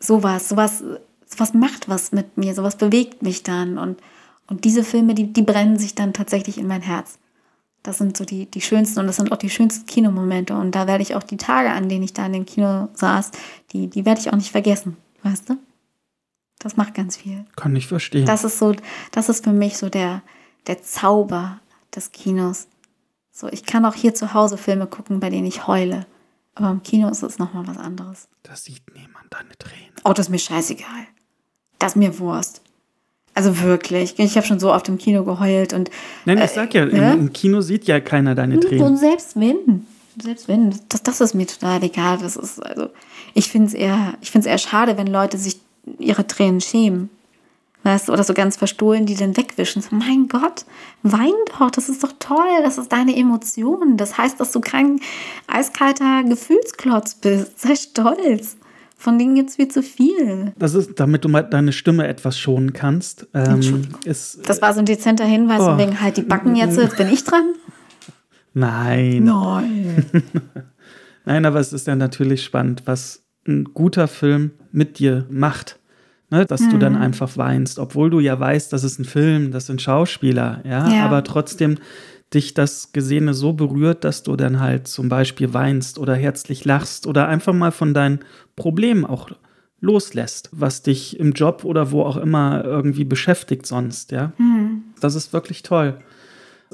[0.00, 0.82] sowas, sowas,
[1.26, 3.78] sowas macht was mit mir, sowas bewegt mich dann.
[3.78, 4.00] Und,
[4.48, 7.18] und diese Filme, die, die brennen sich dann tatsächlich in mein Herz.
[7.82, 10.56] Das sind so die, die schönsten und das sind auch die schönsten Kinomomente.
[10.56, 13.30] Und da werde ich auch die Tage, an denen ich da in dem Kino saß,
[13.72, 15.58] die, die werde ich auch nicht vergessen, weißt du?
[16.58, 17.44] Das macht ganz viel.
[17.54, 18.26] Kann ich verstehen.
[18.26, 18.74] Das ist so,
[19.12, 20.22] das ist für mich so der,
[20.66, 21.60] der Zauber
[21.94, 22.66] des Kinos.
[23.30, 26.06] So, ich kann auch hier zu Hause Filme gucken, bei denen ich heule.
[26.54, 28.28] Aber im Kino ist es nochmal was anderes.
[28.42, 29.92] Da sieht niemand deine Tränen.
[30.04, 31.06] Oh, das ist mir scheißegal.
[31.78, 32.62] Das ist mir Wurst.
[33.36, 34.18] Also wirklich.
[34.18, 35.90] Ich habe schon so oft im Kino geheult und.
[36.24, 38.82] Nein, ich sag ja, äh, im, Kino sieht ja keiner deine Tränen.
[38.82, 39.86] Und selbst wenn.
[40.20, 40.74] Selbst wenn.
[40.88, 42.16] Das, das ist mir total egal.
[42.16, 42.88] Das ist, also,
[43.34, 45.58] ich finde es eher, eher schade, wenn Leute sich
[45.98, 47.10] ihre Tränen schämen.
[47.82, 49.82] Weißt du, oder so ganz verstohlen, die dann wegwischen.
[49.82, 50.64] So, mein Gott,
[51.02, 53.98] wein doch, das ist doch toll, das ist deine Emotion.
[53.98, 54.98] Das heißt, dass du kein
[55.46, 57.60] eiskalter Gefühlsklotz bist.
[57.60, 58.56] Sei stolz.
[58.98, 60.52] Von denen gibt es viel zu viel.
[60.58, 63.26] Das ist, damit du mal deine Stimme etwas schonen kannst.
[63.34, 65.76] Ähm, ist, das war so ein dezenter Hinweis, oh.
[65.76, 67.44] wegen halt die Backen jetzt, jetzt bin ich dran.
[68.54, 69.24] Nein.
[69.24, 70.06] Nein.
[71.26, 75.78] Nein, aber es ist ja natürlich spannend, was ein guter Film mit dir macht.
[76.28, 76.70] Ne, dass mhm.
[76.70, 77.02] du dann mhm.
[77.02, 81.04] einfach weinst, obwohl du ja weißt, das ist ein Film, das sind Schauspieler, ja, ja,
[81.04, 81.78] aber trotzdem
[82.34, 87.06] dich das Gesehene so berührt, dass du dann halt zum Beispiel weinst oder herzlich lachst
[87.06, 88.20] oder einfach mal von deinen
[88.56, 89.30] Problemen auch
[89.80, 94.32] loslässt, was dich im Job oder wo auch immer irgendwie beschäftigt sonst, ja.
[94.38, 94.84] Mhm.
[95.00, 95.98] Das ist wirklich toll.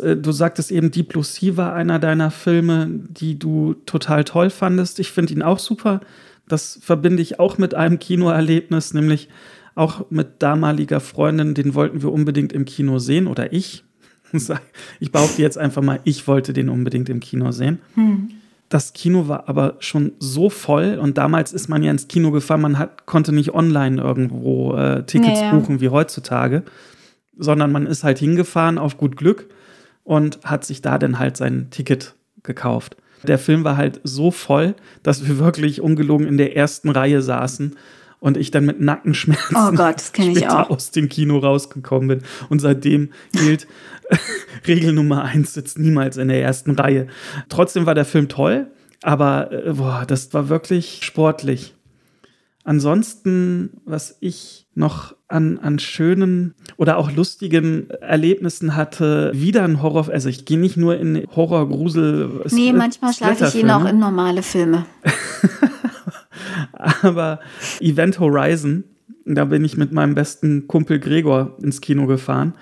[0.00, 4.50] Äh, du sagtest eben, Deep Blue Sea war einer deiner Filme, die du total toll
[4.50, 4.98] fandest.
[5.00, 6.00] Ich finde ihn auch super.
[6.48, 9.28] Das verbinde ich auch mit einem Kinoerlebnis, nämlich
[9.74, 13.84] auch mit damaliger Freundin, den wollten wir unbedingt im Kino sehen oder ich.
[15.00, 17.80] Ich behaupte jetzt einfach mal, ich wollte den unbedingt im Kino sehen.
[17.94, 18.30] Hm.
[18.68, 22.62] Das Kino war aber schon so voll und damals ist man ja ins Kino gefahren,
[22.62, 25.54] man hat, konnte nicht online irgendwo äh, Tickets ja, ja.
[25.54, 26.62] buchen wie heutzutage,
[27.36, 29.50] sondern man ist halt hingefahren auf gut Glück
[30.04, 32.96] und hat sich da dann halt sein Ticket gekauft.
[33.24, 37.76] Der Film war halt so voll, dass wir wirklich ungelogen in der ersten Reihe saßen
[38.22, 39.96] und ich dann mit Nackenschmerzen oh Gott,
[40.70, 42.22] aus dem Kino rausgekommen bin.
[42.48, 43.66] Und seitdem gilt
[44.66, 47.08] Regel Nummer eins, sitzt niemals in der ersten Reihe.
[47.48, 48.68] Trotzdem war der Film toll,
[49.02, 51.74] aber äh, boah, das war wirklich sportlich.
[52.62, 60.10] Ansonsten, was ich noch an, an schönen oder auch lustigen Erlebnissen hatte, wieder ein Horror,
[60.10, 62.44] also ich gehe nicht nur in Horror, Grusel.
[62.52, 64.86] Nee, manchmal schlafe ich ihn auch in normale Filme.
[67.02, 67.40] Aber
[67.80, 68.84] Event Horizon,
[69.24, 72.54] da bin ich mit meinem besten Kumpel Gregor ins Kino gefahren.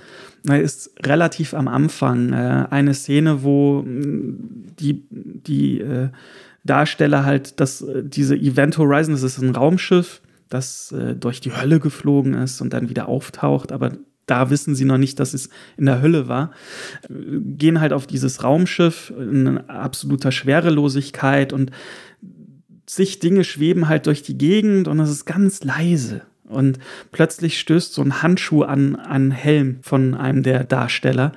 [0.45, 6.09] Da ist relativ am Anfang äh, eine Szene, wo mm, die, die äh,
[6.64, 11.55] Darsteller halt das, äh, diese Event Horizon, das ist ein Raumschiff, das äh, durch die
[11.55, 13.93] Hölle geflogen ist und dann wieder auftaucht, aber
[14.27, 16.53] da wissen sie noch nicht, dass es in der Hölle war,
[17.09, 21.71] äh, gehen halt auf dieses Raumschiff in absoluter Schwerelosigkeit und
[22.95, 26.22] sich Dinge schweben halt durch die Gegend und es ist ganz leise.
[26.45, 26.80] Und
[27.12, 31.32] plötzlich stößt so ein Handschuh an einen Helm von einem der Darsteller.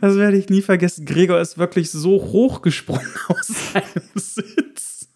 [0.00, 1.04] Das werde ich nie vergessen.
[1.04, 5.08] Gregor ist wirklich so hochgesprungen aus seinem Sitz.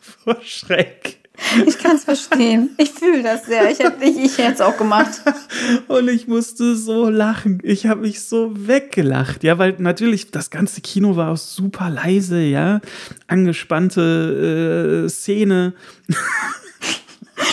[0.00, 1.21] Vor Schreck.
[1.66, 2.70] Ich kann es verstehen.
[2.76, 3.70] Ich fühle das sehr.
[3.70, 5.10] Ich hätte ich, ich es auch gemacht.
[5.88, 7.60] Und ich musste so lachen.
[7.62, 9.44] Ich habe mich so weggelacht.
[9.44, 12.80] Ja, weil natürlich das ganze Kino war auch super leise, ja.
[13.26, 15.74] Angespannte äh, Szene.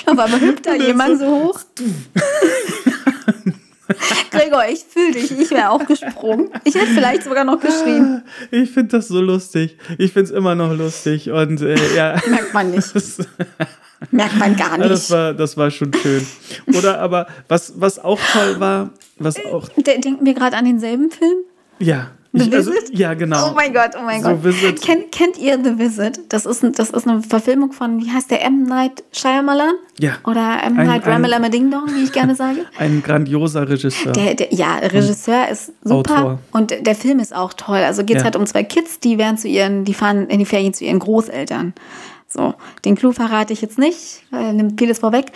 [0.06, 1.60] Aber hüpft da jemand so hoch?
[4.32, 5.32] Gregor, ich fühle dich.
[5.32, 6.50] Ich wäre auch gesprungen.
[6.64, 8.24] Ich hätte vielleicht sogar noch geschrien.
[8.52, 9.78] Ich finde das so lustig.
[9.98, 11.32] Ich finde es immer noch lustig.
[11.32, 12.22] Und äh, ja.
[12.28, 12.94] Merkt man nicht.
[14.12, 14.90] Merkt man gar nicht.
[14.90, 16.26] Das war, das war schon schön.
[16.68, 19.68] Oder aber, was, was auch toll war, was auch.
[19.76, 21.40] Denken wir gerade an denselben Film?
[21.80, 22.12] Ja.
[22.32, 22.98] The Ich, also, Visit?
[22.98, 23.50] ja, genau.
[23.50, 24.44] Oh mein Gott, oh mein So Gott.
[24.44, 24.82] Visit.
[24.84, 26.20] Kennt, kennt ihr The Visit?
[26.30, 28.64] Das ist, ein, das ist eine Verfilmung von, wie heißt der, M.
[28.66, 29.74] Night Shyamalan?
[30.00, 30.12] Ja.
[30.26, 30.78] Oder M.
[30.78, 32.60] Ein- Night Ramalama Ding Dong, wie ich gerne sage.
[32.78, 34.12] Ein grandioser Regisseur.
[34.12, 36.40] Der, der, ja, Regisseur ist super Autor.
[36.52, 37.78] und der Film ist auch toll.
[37.80, 38.26] Also geht es Ja.
[38.26, 41.00] halt um zwei Kids, die werden zu ihren, die fahren in die Ferien zu ihren
[41.00, 41.74] Großeltern.
[42.30, 42.54] So,
[42.86, 45.32] den Clou verrate ich jetzt nicht, weil er nimmt vieles vorweg.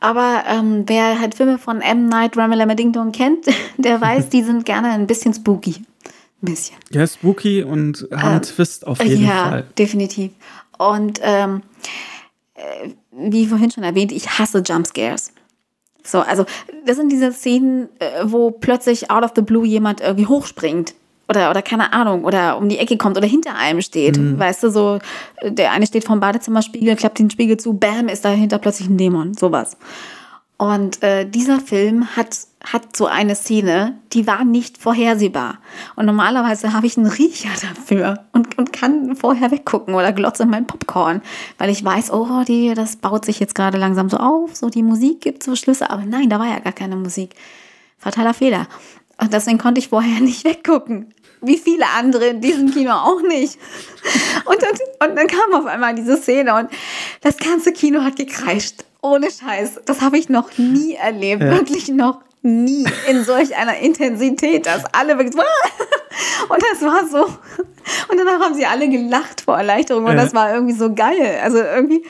[0.00, 2.08] Aber ähm, wer halt Filme von M.
[2.08, 3.46] Night Ramalama Ding Dong kennt,
[3.76, 5.76] der weiß, die sind gerne ein bisschen spooky.
[6.40, 6.76] Ein bisschen.
[6.90, 9.66] ja, spooky und haben einen Twist auf jeden ja, Fall.
[9.76, 10.30] definitiv.
[10.78, 11.62] Und ähm,
[12.54, 15.32] äh, wie vorhin schon erwähnt, ich hasse Jumpscares.
[16.04, 16.46] So, also
[16.86, 20.94] das sind diese Szenen, äh, wo plötzlich out of the blue jemand irgendwie hochspringt.
[21.28, 24.16] Oder, oder keine Ahnung, oder um die Ecke kommt oder hinter einem steht.
[24.16, 24.38] Mhm.
[24.38, 24.98] Weißt du, so,
[25.44, 29.34] der eine steht vorm Badezimmerspiegel, klappt den Spiegel zu, bam, ist dahinter plötzlich ein Dämon.
[29.34, 29.76] Sowas.
[30.58, 35.58] Und äh, dieser Film hat, hat so eine Szene, die war nicht vorhersehbar.
[35.94, 40.50] Und normalerweise habe ich einen Riecher dafür und, und kann vorher weggucken oder glotze in
[40.50, 41.22] mein Popcorn,
[41.58, 44.82] weil ich weiß, oh, die, das baut sich jetzt gerade langsam so auf, so die
[44.82, 47.36] Musik gibt so Schlüsse, aber nein, da war ja gar keine Musik.
[47.96, 48.66] Fataler Fehler.
[49.20, 51.14] Und deswegen konnte ich vorher nicht weggucken.
[51.40, 53.58] Wie viele andere in diesem Kino auch nicht.
[54.44, 56.68] Und, und, und dann kam auf einmal diese Szene und
[57.20, 58.84] das ganze Kino hat gekreischt.
[59.00, 59.80] Ohne Scheiß.
[59.84, 61.42] Das habe ich noch nie erlebt.
[61.42, 61.50] Ja.
[61.50, 65.34] Wirklich noch nie in solch einer Intensität, dass alle wirklich
[66.48, 67.26] und das war so.
[68.10, 70.22] Und danach haben sie alle gelacht vor Erleichterung und Ja.
[70.24, 71.38] das war irgendwie so geil.
[71.42, 72.02] Also irgendwie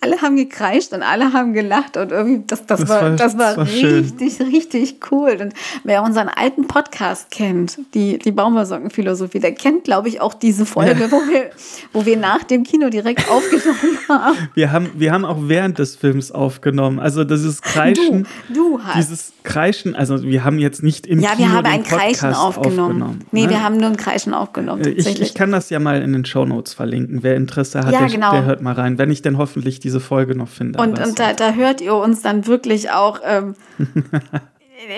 [0.00, 3.38] alle haben gekreischt und alle haben gelacht und irgendwie das, das, Das war, war- das
[3.38, 4.04] war, das war schön.
[4.04, 5.36] richtig, richtig cool.
[5.40, 5.54] Und
[5.84, 11.02] wer unseren alten Podcast kennt, die, die Baumwollsockenphilosophie, der kennt, glaube ich, auch diese Folge,
[11.04, 11.10] Ja.
[11.10, 11.50] wo, wir,
[11.92, 14.36] wo wir nach dem Kino direkt aufgenommen haben.
[14.54, 16.98] Wir haben, wir haben auch während des Films aufgenommen.
[17.00, 18.26] Also dieses Kreischen.
[18.48, 18.96] Du, du hast.
[18.96, 22.40] Dieses Kreischen, also wir haben jetzt nicht im ja, Kino wir haben ein Kreischen Podcast
[22.40, 23.24] aufgenommen.
[23.30, 23.50] Nee, ne?
[23.50, 24.82] wir haben nur ein Kreischen aufgenommen.
[24.84, 25.23] Äh, Ich, tatsächlich.
[25.24, 27.22] Ich kann das ja mal in den Shownotes verlinken.
[27.22, 28.32] Wer Interesse hat, Ja, der, genau.
[28.32, 30.78] der hört mal rein, wenn ich denn hoffentlich diese Folge noch finde.
[30.78, 33.54] Und, und da, da hört ihr uns dann wirklich auch ähm,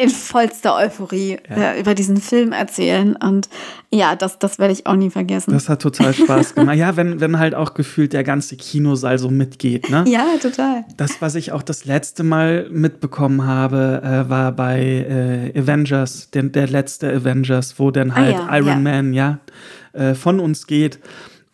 [0.02, 3.14] in vollster Euphorie äh, über diesen Film erzählen.
[3.16, 3.48] Und
[3.92, 5.52] ja, das, das werde ich auch nie vergessen.
[5.52, 6.76] das hat total Spaß gemacht.
[6.76, 10.04] Ja, wenn, wenn halt auch gefühlt der ganze Kinosaal so mitgeht, ne?
[10.08, 10.84] ja, total.
[10.96, 16.44] Das, was ich auch das letzte Mal mitbekommen habe, äh, war bei äh, Avengers, der,
[16.44, 18.76] der letzte Avengers, wo dann Ah halt ja, Iron ja.
[18.76, 19.38] Man, ja,
[19.96, 21.00] äh, von uns geht.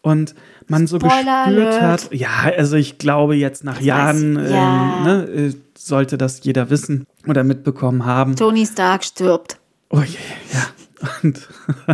[0.00, 0.34] Und
[0.68, 1.80] man so gespürt Alert.
[1.80, 4.96] hat, ja, also ich glaube jetzt nach weiß- Jahren ja.
[4.98, 8.36] ähm, ne, äh, sollte das jeder wissen oder mitbekommen haben.
[8.36, 9.58] Tony Stark stirbt.
[9.90, 10.16] Oh je,
[10.52, 11.08] ja.
[11.22, 11.48] Und,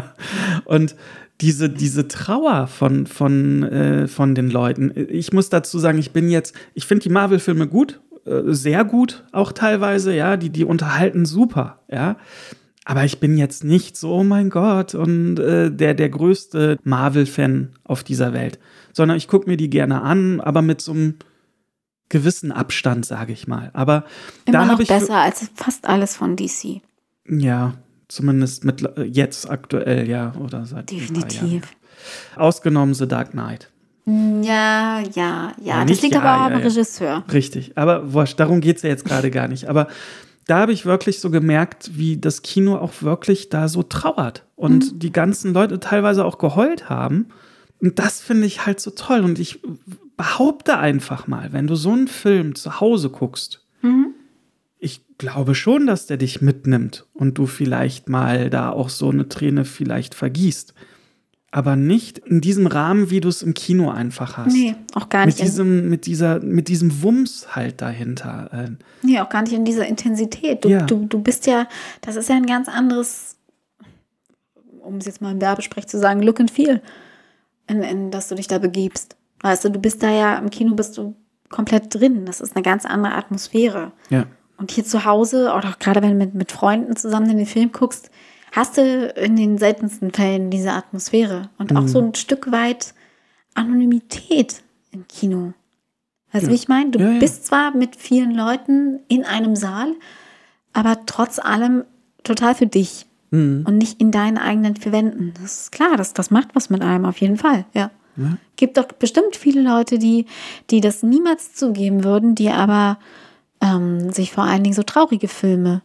[0.65, 0.97] und
[1.41, 4.93] diese, diese Trauer von, von, äh, von den Leuten.
[5.09, 9.25] Ich muss dazu sagen, ich bin jetzt, ich finde die Marvel-Filme gut, äh, sehr gut,
[9.33, 12.17] auch teilweise, ja, die, die unterhalten super, ja.
[12.89, 17.74] Aber ich bin jetzt nicht so, oh mein Gott, und äh, der, der größte Marvel-Fan
[17.84, 18.59] auf dieser Welt.
[18.95, 21.16] Sondern ich gucke mir die gerne an, aber mit so einem
[22.09, 23.70] gewissen Abstand, sage ich mal.
[23.74, 24.05] Aber
[24.47, 24.89] Immer da noch habe ich.
[24.89, 26.80] besser als fast alles von DC.
[27.28, 27.74] Ja,
[28.09, 30.91] zumindest mit jetzt aktuell, ja, oder seit.
[30.91, 31.64] Definitiv.
[32.36, 33.70] Ausgenommen The Dark Knight.
[34.07, 35.84] Ja, ja, ja.
[35.84, 36.66] Nicht das liegt ja, aber auch ja, am ja.
[36.66, 37.24] Regisseur.
[37.30, 39.68] Richtig, aber wurscht, darum geht es ja jetzt gerade gar nicht.
[39.68, 39.89] Aber
[40.49, 45.03] da habe ich wirklich so gemerkt, wie das Kino auch wirklich da so trauert und
[45.03, 47.27] die ganzen Leute teilweise auch geheult haben.
[47.81, 49.21] Und das finde ich halt so toll.
[49.21, 49.61] Und ich
[50.17, 53.63] behaupte einfach mal, wenn du so einen Film zu Hause guckst,
[54.79, 59.29] ich glaube schon, dass der dich mitnimmt und du vielleicht mal da auch so eine
[59.29, 60.73] Träne vielleicht vergießt.
[61.51, 64.53] Aber nicht in diesem Rahmen, wie du es im Kino einfach hast.
[64.53, 65.41] Nee, auch gar Mit nicht.
[65.41, 68.51] in, diesem, mit dieser, mit diesem Wumms halt dahinter.
[68.53, 68.71] Äh,
[69.03, 70.63] nee, auch gar nicht in dieser Intensität.
[70.65, 70.83] Du, Ja.
[70.83, 71.67] du, du bist ja,
[72.03, 73.37] das ist ja ein ganz anderes,
[74.83, 76.83] um es jetzt mal im Werbesprech zu sagen, Look and Feel,
[77.67, 79.17] in, in das du dich da begibst.
[79.41, 81.15] Weißt du, du bist da ja, im Kino bist du
[81.49, 82.27] komplett drin.
[82.27, 83.93] Das ist eine ganz andere Atmosphäre.
[84.11, 84.27] Ja.
[84.59, 87.47] Und hier zu Hause, oder auch gerade wenn du mit, mit Freunden zusammen in den
[87.47, 88.11] Film guckst,
[88.53, 91.51] hast du in den seltensten Fällen diese Atmosphäre.
[91.59, 92.95] Und auch so ein Stück weit
[93.55, 95.53] Anonymität im Kino.
[96.33, 96.91] Weißt du, wie ich meine?
[96.91, 97.19] Du Ja, ja.
[97.19, 99.95] bist zwar mit vielen Leuten in einem Saal,
[100.73, 101.85] aber trotz allem
[102.23, 103.07] total für dich.
[103.31, 103.65] Mhm.
[103.67, 105.35] Und nicht in deinen eigenen vier Wänden.
[105.41, 107.91] Das ist klar, das, das macht was mit einem auf jeden Fall, ja.
[108.57, 110.27] Gibt doch bestimmt viele Leute, die,
[110.71, 112.99] die das niemals zugeben würden, die aber
[113.61, 115.83] ähm, sich vor allen Dingen so traurige Filme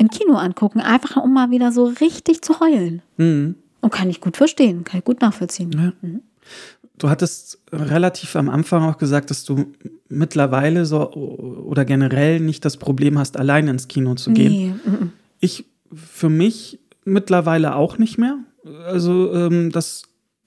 [0.00, 3.02] im Kino angucken, einfach um mal wieder so richtig zu heulen.
[3.18, 3.56] Mhm.
[3.82, 5.70] Und kann ich gut verstehen, kann ich gut nachvollziehen.
[5.72, 6.08] Ja.
[6.96, 9.66] Du hattest relativ am Anfang auch gesagt, dass du
[10.08, 14.80] mittlerweile so oder generell nicht das Problem hast, alleine ins Kino zu gehen.
[14.84, 15.12] Nee, mm.
[15.38, 18.38] Ich für mich mittlerweile auch nicht mehr.
[18.86, 20.02] Also ähm, das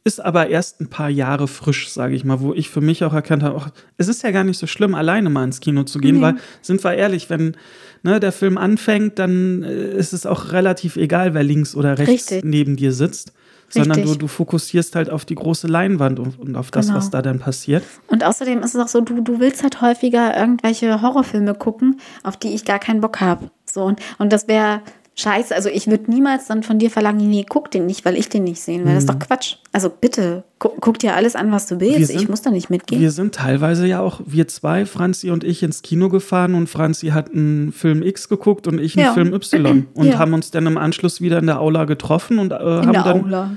[0.05, 3.13] ist aber erst ein paar Jahre frisch, sage ich mal, wo ich für mich auch
[3.13, 5.99] erkannt habe, ach, es ist ja gar nicht so schlimm, alleine mal ins Kino zu
[5.99, 6.21] gehen, Nee.
[6.21, 7.55] weil, sind wir ehrlich, wenn
[8.03, 12.31] ne, der Film anfängt, dann äh, ist es auch relativ egal, wer links oder rechts
[12.31, 12.43] Richtig.
[12.43, 13.31] neben dir sitzt,
[13.69, 16.97] sondern du, du fokussierst halt auf die große Leinwand und, und auf das, Genau.
[16.97, 17.83] was da dann passiert.
[18.07, 22.35] Und außerdem ist es auch so, du, du willst halt häufiger irgendwelche Horrorfilme gucken, auf
[22.37, 23.49] die ich gar keinen Bock habe.
[23.65, 24.81] So, und, und das wäre
[25.15, 25.53] scheiße.
[25.55, 28.43] Also ich würde niemals dann von dir verlangen, nee, guck den nicht, weil ich den
[28.45, 28.93] nicht sehen will.
[28.95, 29.55] Das ist doch Quatsch.
[29.71, 32.07] Also bitte, guck, guck dir alles an, was du willst.
[32.07, 32.99] Sind- ich muss da nicht mitgehen.
[33.01, 37.07] Wir sind teilweise ja auch, wir zwei, Franzi und ich, ins Kino gefahren und Franzi
[37.09, 39.13] hat einen Film X geguckt und ich einen Ja.
[39.13, 40.17] Film Y und Ja.
[40.19, 43.03] haben uns dann im Anschluss wieder in der Aula getroffen und äh, In haben der
[43.03, 43.51] dann Aula.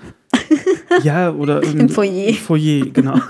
[1.03, 2.29] ja oder Im Foyer.
[2.29, 3.17] Im Foyer, genau.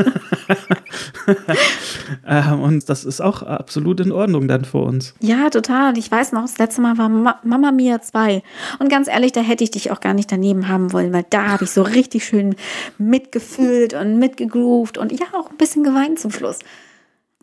[2.27, 5.15] ähm, und das ist auch absolut in Ordnung dann für uns.
[5.21, 5.97] Ja, total.
[5.99, 8.43] Ich weiß noch, das letzte Mal war Ma Mama Mia 2.
[8.79, 11.49] Und ganz ehrlich, da hätte ich dich auch gar nicht daneben haben wollen, weil da
[11.49, 12.55] habe ich so richtig schön
[12.99, 16.59] mitgefühlt und mitgegroovt und ja, auch ein bisschen geweint zum Schluss.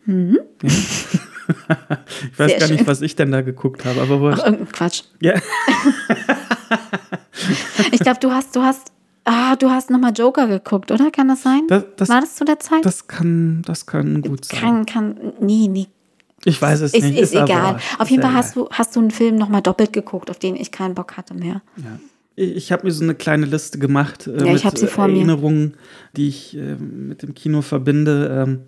[2.32, 2.86] Ich weiß Sehr gar nicht, schön.
[2.86, 5.02] was ich denn da geguckt habe, aber Ach, irgendein Quatsch.
[5.20, 5.34] Ja.
[7.92, 8.92] Ich glaube, du hast, du hast,
[9.24, 11.10] ah, du hast nochmal Joker geguckt, oder?
[11.10, 11.62] Kann das sein?
[11.68, 12.84] Das- das- war das zu der Zeit?
[12.84, 14.60] Das kann, das kann gut sein.
[14.60, 15.86] kann, kann, nee, nee.
[16.46, 17.18] Ich weiß es Ist, nicht.
[17.18, 17.78] ist, aber egal.
[17.98, 20.56] Auf jeden Ist Fall hast du, hast du einen Film nochmal doppelt geguckt, auf den
[20.56, 21.62] ich keinen Bock hatte mehr.
[21.76, 21.98] Ja.
[22.36, 25.14] Ich, ich habe mir so eine kleine Liste gemacht äh, Ja, ich mit vor mir.
[25.14, 25.74] Erinnerungen,
[26.16, 28.44] die ich äh, mit dem Kino verbinde.
[28.46, 28.60] Ähm,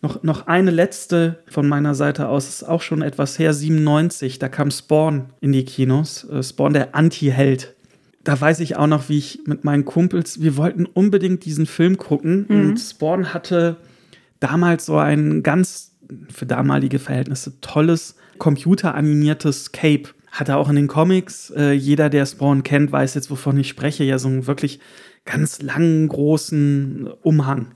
[0.00, 4.48] noch, noch eine letzte von meiner Seite aus, ist auch schon etwas her, 97, da
[4.48, 6.24] kam Spawn in die Kinos.
[6.28, 7.74] Äh, Spawn, der Anti-Held.
[8.24, 11.98] Da weiß ich auch noch, wie ich mit meinen Kumpels, wir wollten unbedingt diesen Film
[11.98, 12.46] gucken.
[12.48, 12.60] Mhm.
[12.60, 13.76] Und Spawn hatte
[14.40, 15.92] damals so ein ganz,
[16.32, 20.10] für damalige Verhältnisse, tolles, computeranimiertes Cape.
[20.30, 24.02] Hatte auch in den Comics, äh, jeder, der Spawn kennt, weiß jetzt, wovon ich spreche,
[24.02, 24.80] ja so einen wirklich
[25.24, 27.68] ganz langen, großen Umhang.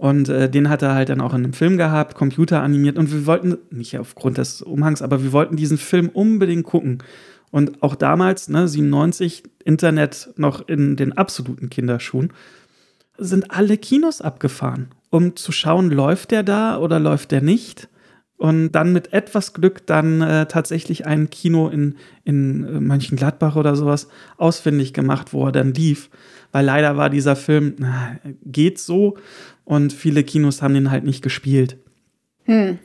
[0.00, 2.96] Und äh, den hat er halt dann auch in einem Film gehabt, computeranimiert.
[2.96, 7.02] Und wir wollten, nicht aufgrund des Umhangs, aber wir wollten diesen Film unbedingt gucken.
[7.50, 12.32] Und auch damals, ne, 97, Internet noch in den absoluten Kinderschuhen,
[13.18, 17.88] sind alle Kinos abgefahren, um zu schauen, läuft der da oder läuft der nicht.
[18.36, 23.76] Und dann mit etwas Glück dann äh, tatsächlich ein Kino in, in äh, Mönchengladbach oder
[23.76, 26.08] sowas ausfindig gemacht, wo er dann lief.
[26.50, 29.18] Weil leider war dieser Film, na, geht so.
[29.64, 31.76] Und viele Kinos haben den halt nicht gespielt.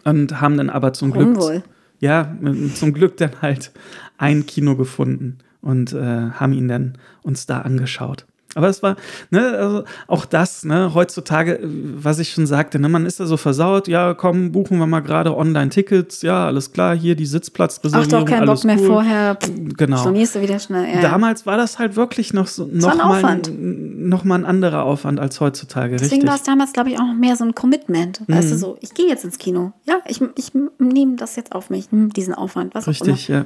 [0.03, 1.63] Und haben dann aber zum Glück, wohl?
[1.99, 2.37] Ja,
[2.73, 3.71] zum Glück dann halt
[4.17, 8.25] ein Kino gefunden und äh, haben ihn dann uns da angeschaut.
[8.55, 8.95] Aber es war,
[9.31, 13.35] ne, also auch das, ne, heutzutage, was ich schon sagte, ne, man ist da so
[13.35, 18.25] versaut, ja, komm, buchen wir mal gerade Online-Tickets, ja, alles klar, hier die Ach Sitzplatzreservierung,
[18.25, 18.87] doch, kein Bock mehr cool.
[18.87, 19.37] vorher.
[19.77, 19.97] Genau.
[19.97, 20.95] Stornierst du wieder schnell.
[20.95, 21.01] Ja.
[21.01, 25.41] Damals war das halt wirklich noch so, noch, mal, noch mal ein anderer Aufwand als
[25.41, 26.29] heutzutage, Deswegen richtig.
[26.29, 28.21] war es damals, glaube ich, auch noch mehr so ein Commitment.
[28.27, 29.73] Weißt du, so, ich gehe jetzt ins Kino.
[29.83, 33.45] Ja, ich, ich nehme das jetzt auf mich, hm, diesen Aufwand, was Richtig, ja.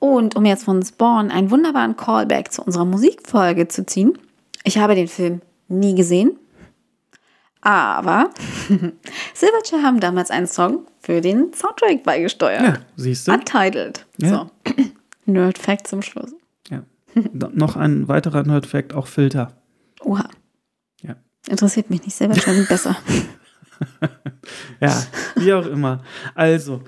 [0.00, 4.18] Und um jetzt von Spawn einen wunderbaren Callback zu unserer Musikfolge zu ziehen.
[4.64, 6.38] Ich habe den Film nie gesehen,
[7.62, 8.30] Aber
[9.34, 12.62] Silverchair haben damals einen Song für den Soundtrack beigesteuert.
[12.62, 13.32] Ja, siehst du?
[13.32, 14.06] Untitled.
[14.18, 14.28] Ja.
[14.28, 14.50] So.
[15.26, 16.32] Nerd Fact zum Schluss.
[16.70, 16.82] Ja.
[17.32, 19.52] No- noch ein weiterer Nerd-Fact, auch Filter.
[20.02, 20.28] Oha.
[21.02, 21.16] Ja.
[21.48, 22.16] Interessiert mich nicht.
[22.16, 22.96] Silverchair sind besser.
[24.80, 25.02] Ja,
[25.36, 26.02] wie auch immer.
[26.34, 26.82] Also,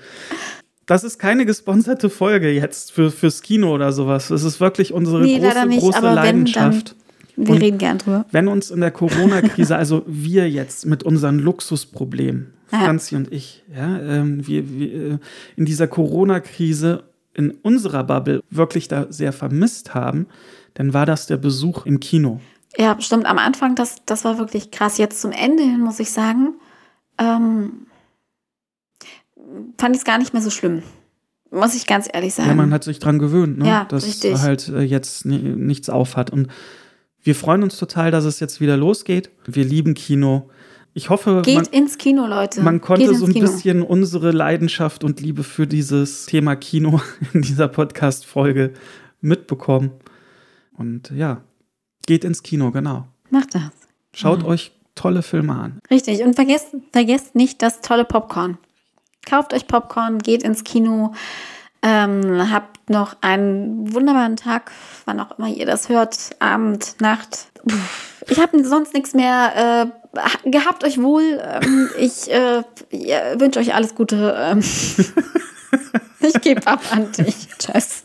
[0.87, 4.31] das ist keine gesponserte Folge jetzt für, fürs Kino oder sowas.
[4.31, 6.97] Es ist wirklich unsere Nee, große, nicht, große aber wenn, Leidenschaft.
[7.37, 8.27] Wir Und- reden gern drüber.
[8.31, 12.81] Wenn uns in der Corona-Krise, also wir jetzt mit unseren Luxusproblemen, Ja.
[12.81, 15.19] Franzi und ich, ja, ähm, wir, wir äh,
[15.57, 17.05] in dieser Corona-Krise
[17.35, 20.27] in unserer Bubble wirklich da sehr vermisst haben,
[20.75, 22.41] dann war das der Besuch im Kino.
[22.79, 23.27] Ja, stimmt.
[23.27, 24.99] Am Anfang, das, das war wirklich krass.
[24.99, 26.55] Jetzt zum Ende hin, muss ich sagen,
[27.19, 27.87] ähm,
[29.79, 30.83] fand ich es gar nicht mehr so schlimm.
[31.51, 32.49] Muss ich ganz ehrlich sagen.
[32.49, 33.67] Ja, man hat sich dran gewöhnt, ne?
[33.69, 34.39] Ja, dass richtig.
[34.39, 36.31] halt äh, jetzt ni- nichts aufhat.
[36.31, 36.49] Und
[37.23, 39.31] wir freuen uns total, dass es jetzt wieder losgeht.
[39.47, 40.51] Wir lieben Kino.
[40.95, 42.61] Ich hoffe, Geht man, ins Kino, Leute.
[42.63, 43.47] man konnte so ein Kino.
[43.47, 47.01] bisschen unsere Leidenschaft und Liebe für dieses Thema Kino
[47.33, 48.73] in dieser Podcast-Folge
[49.21, 49.93] mitbekommen.
[50.77, 51.43] Und ja,
[52.07, 53.07] geht ins Kino, genau.
[53.31, 53.71] Macht das.
[54.15, 54.47] Schaut Mhm.
[54.49, 55.79] euch tolle Filme an.
[55.91, 56.23] Richtig.
[56.23, 58.59] Und vergesst, vergesst nicht das tolle Popcorn.
[59.25, 61.15] Kauft euch Popcorn, geht ins Kino,
[61.83, 64.71] ähm, habt noch einen wunderbaren Tag,
[65.05, 67.49] wann auch immer ihr das hört, Abend, Nacht.
[68.29, 69.93] Ich habe sonst nichts mehr.
[70.15, 71.41] Äh, gehabt euch wohl.
[71.43, 72.63] Ähm, ich äh,
[73.39, 74.35] wünsche euch alles Gute.
[74.37, 74.59] Ähm,
[76.21, 77.49] ich gebe ab an dich.
[77.59, 78.03] Tschüss.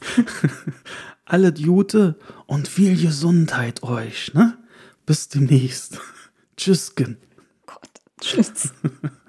[1.25, 2.15] Alle Jute
[2.45, 4.57] und viel Gesundheit euch, ne?
[5.05, 5.99] Bis demnächst.
[6.55, 7.17] Tschüssken.
[7.65, 7.89] Gott.
[8.21, 8.73] Tschüss.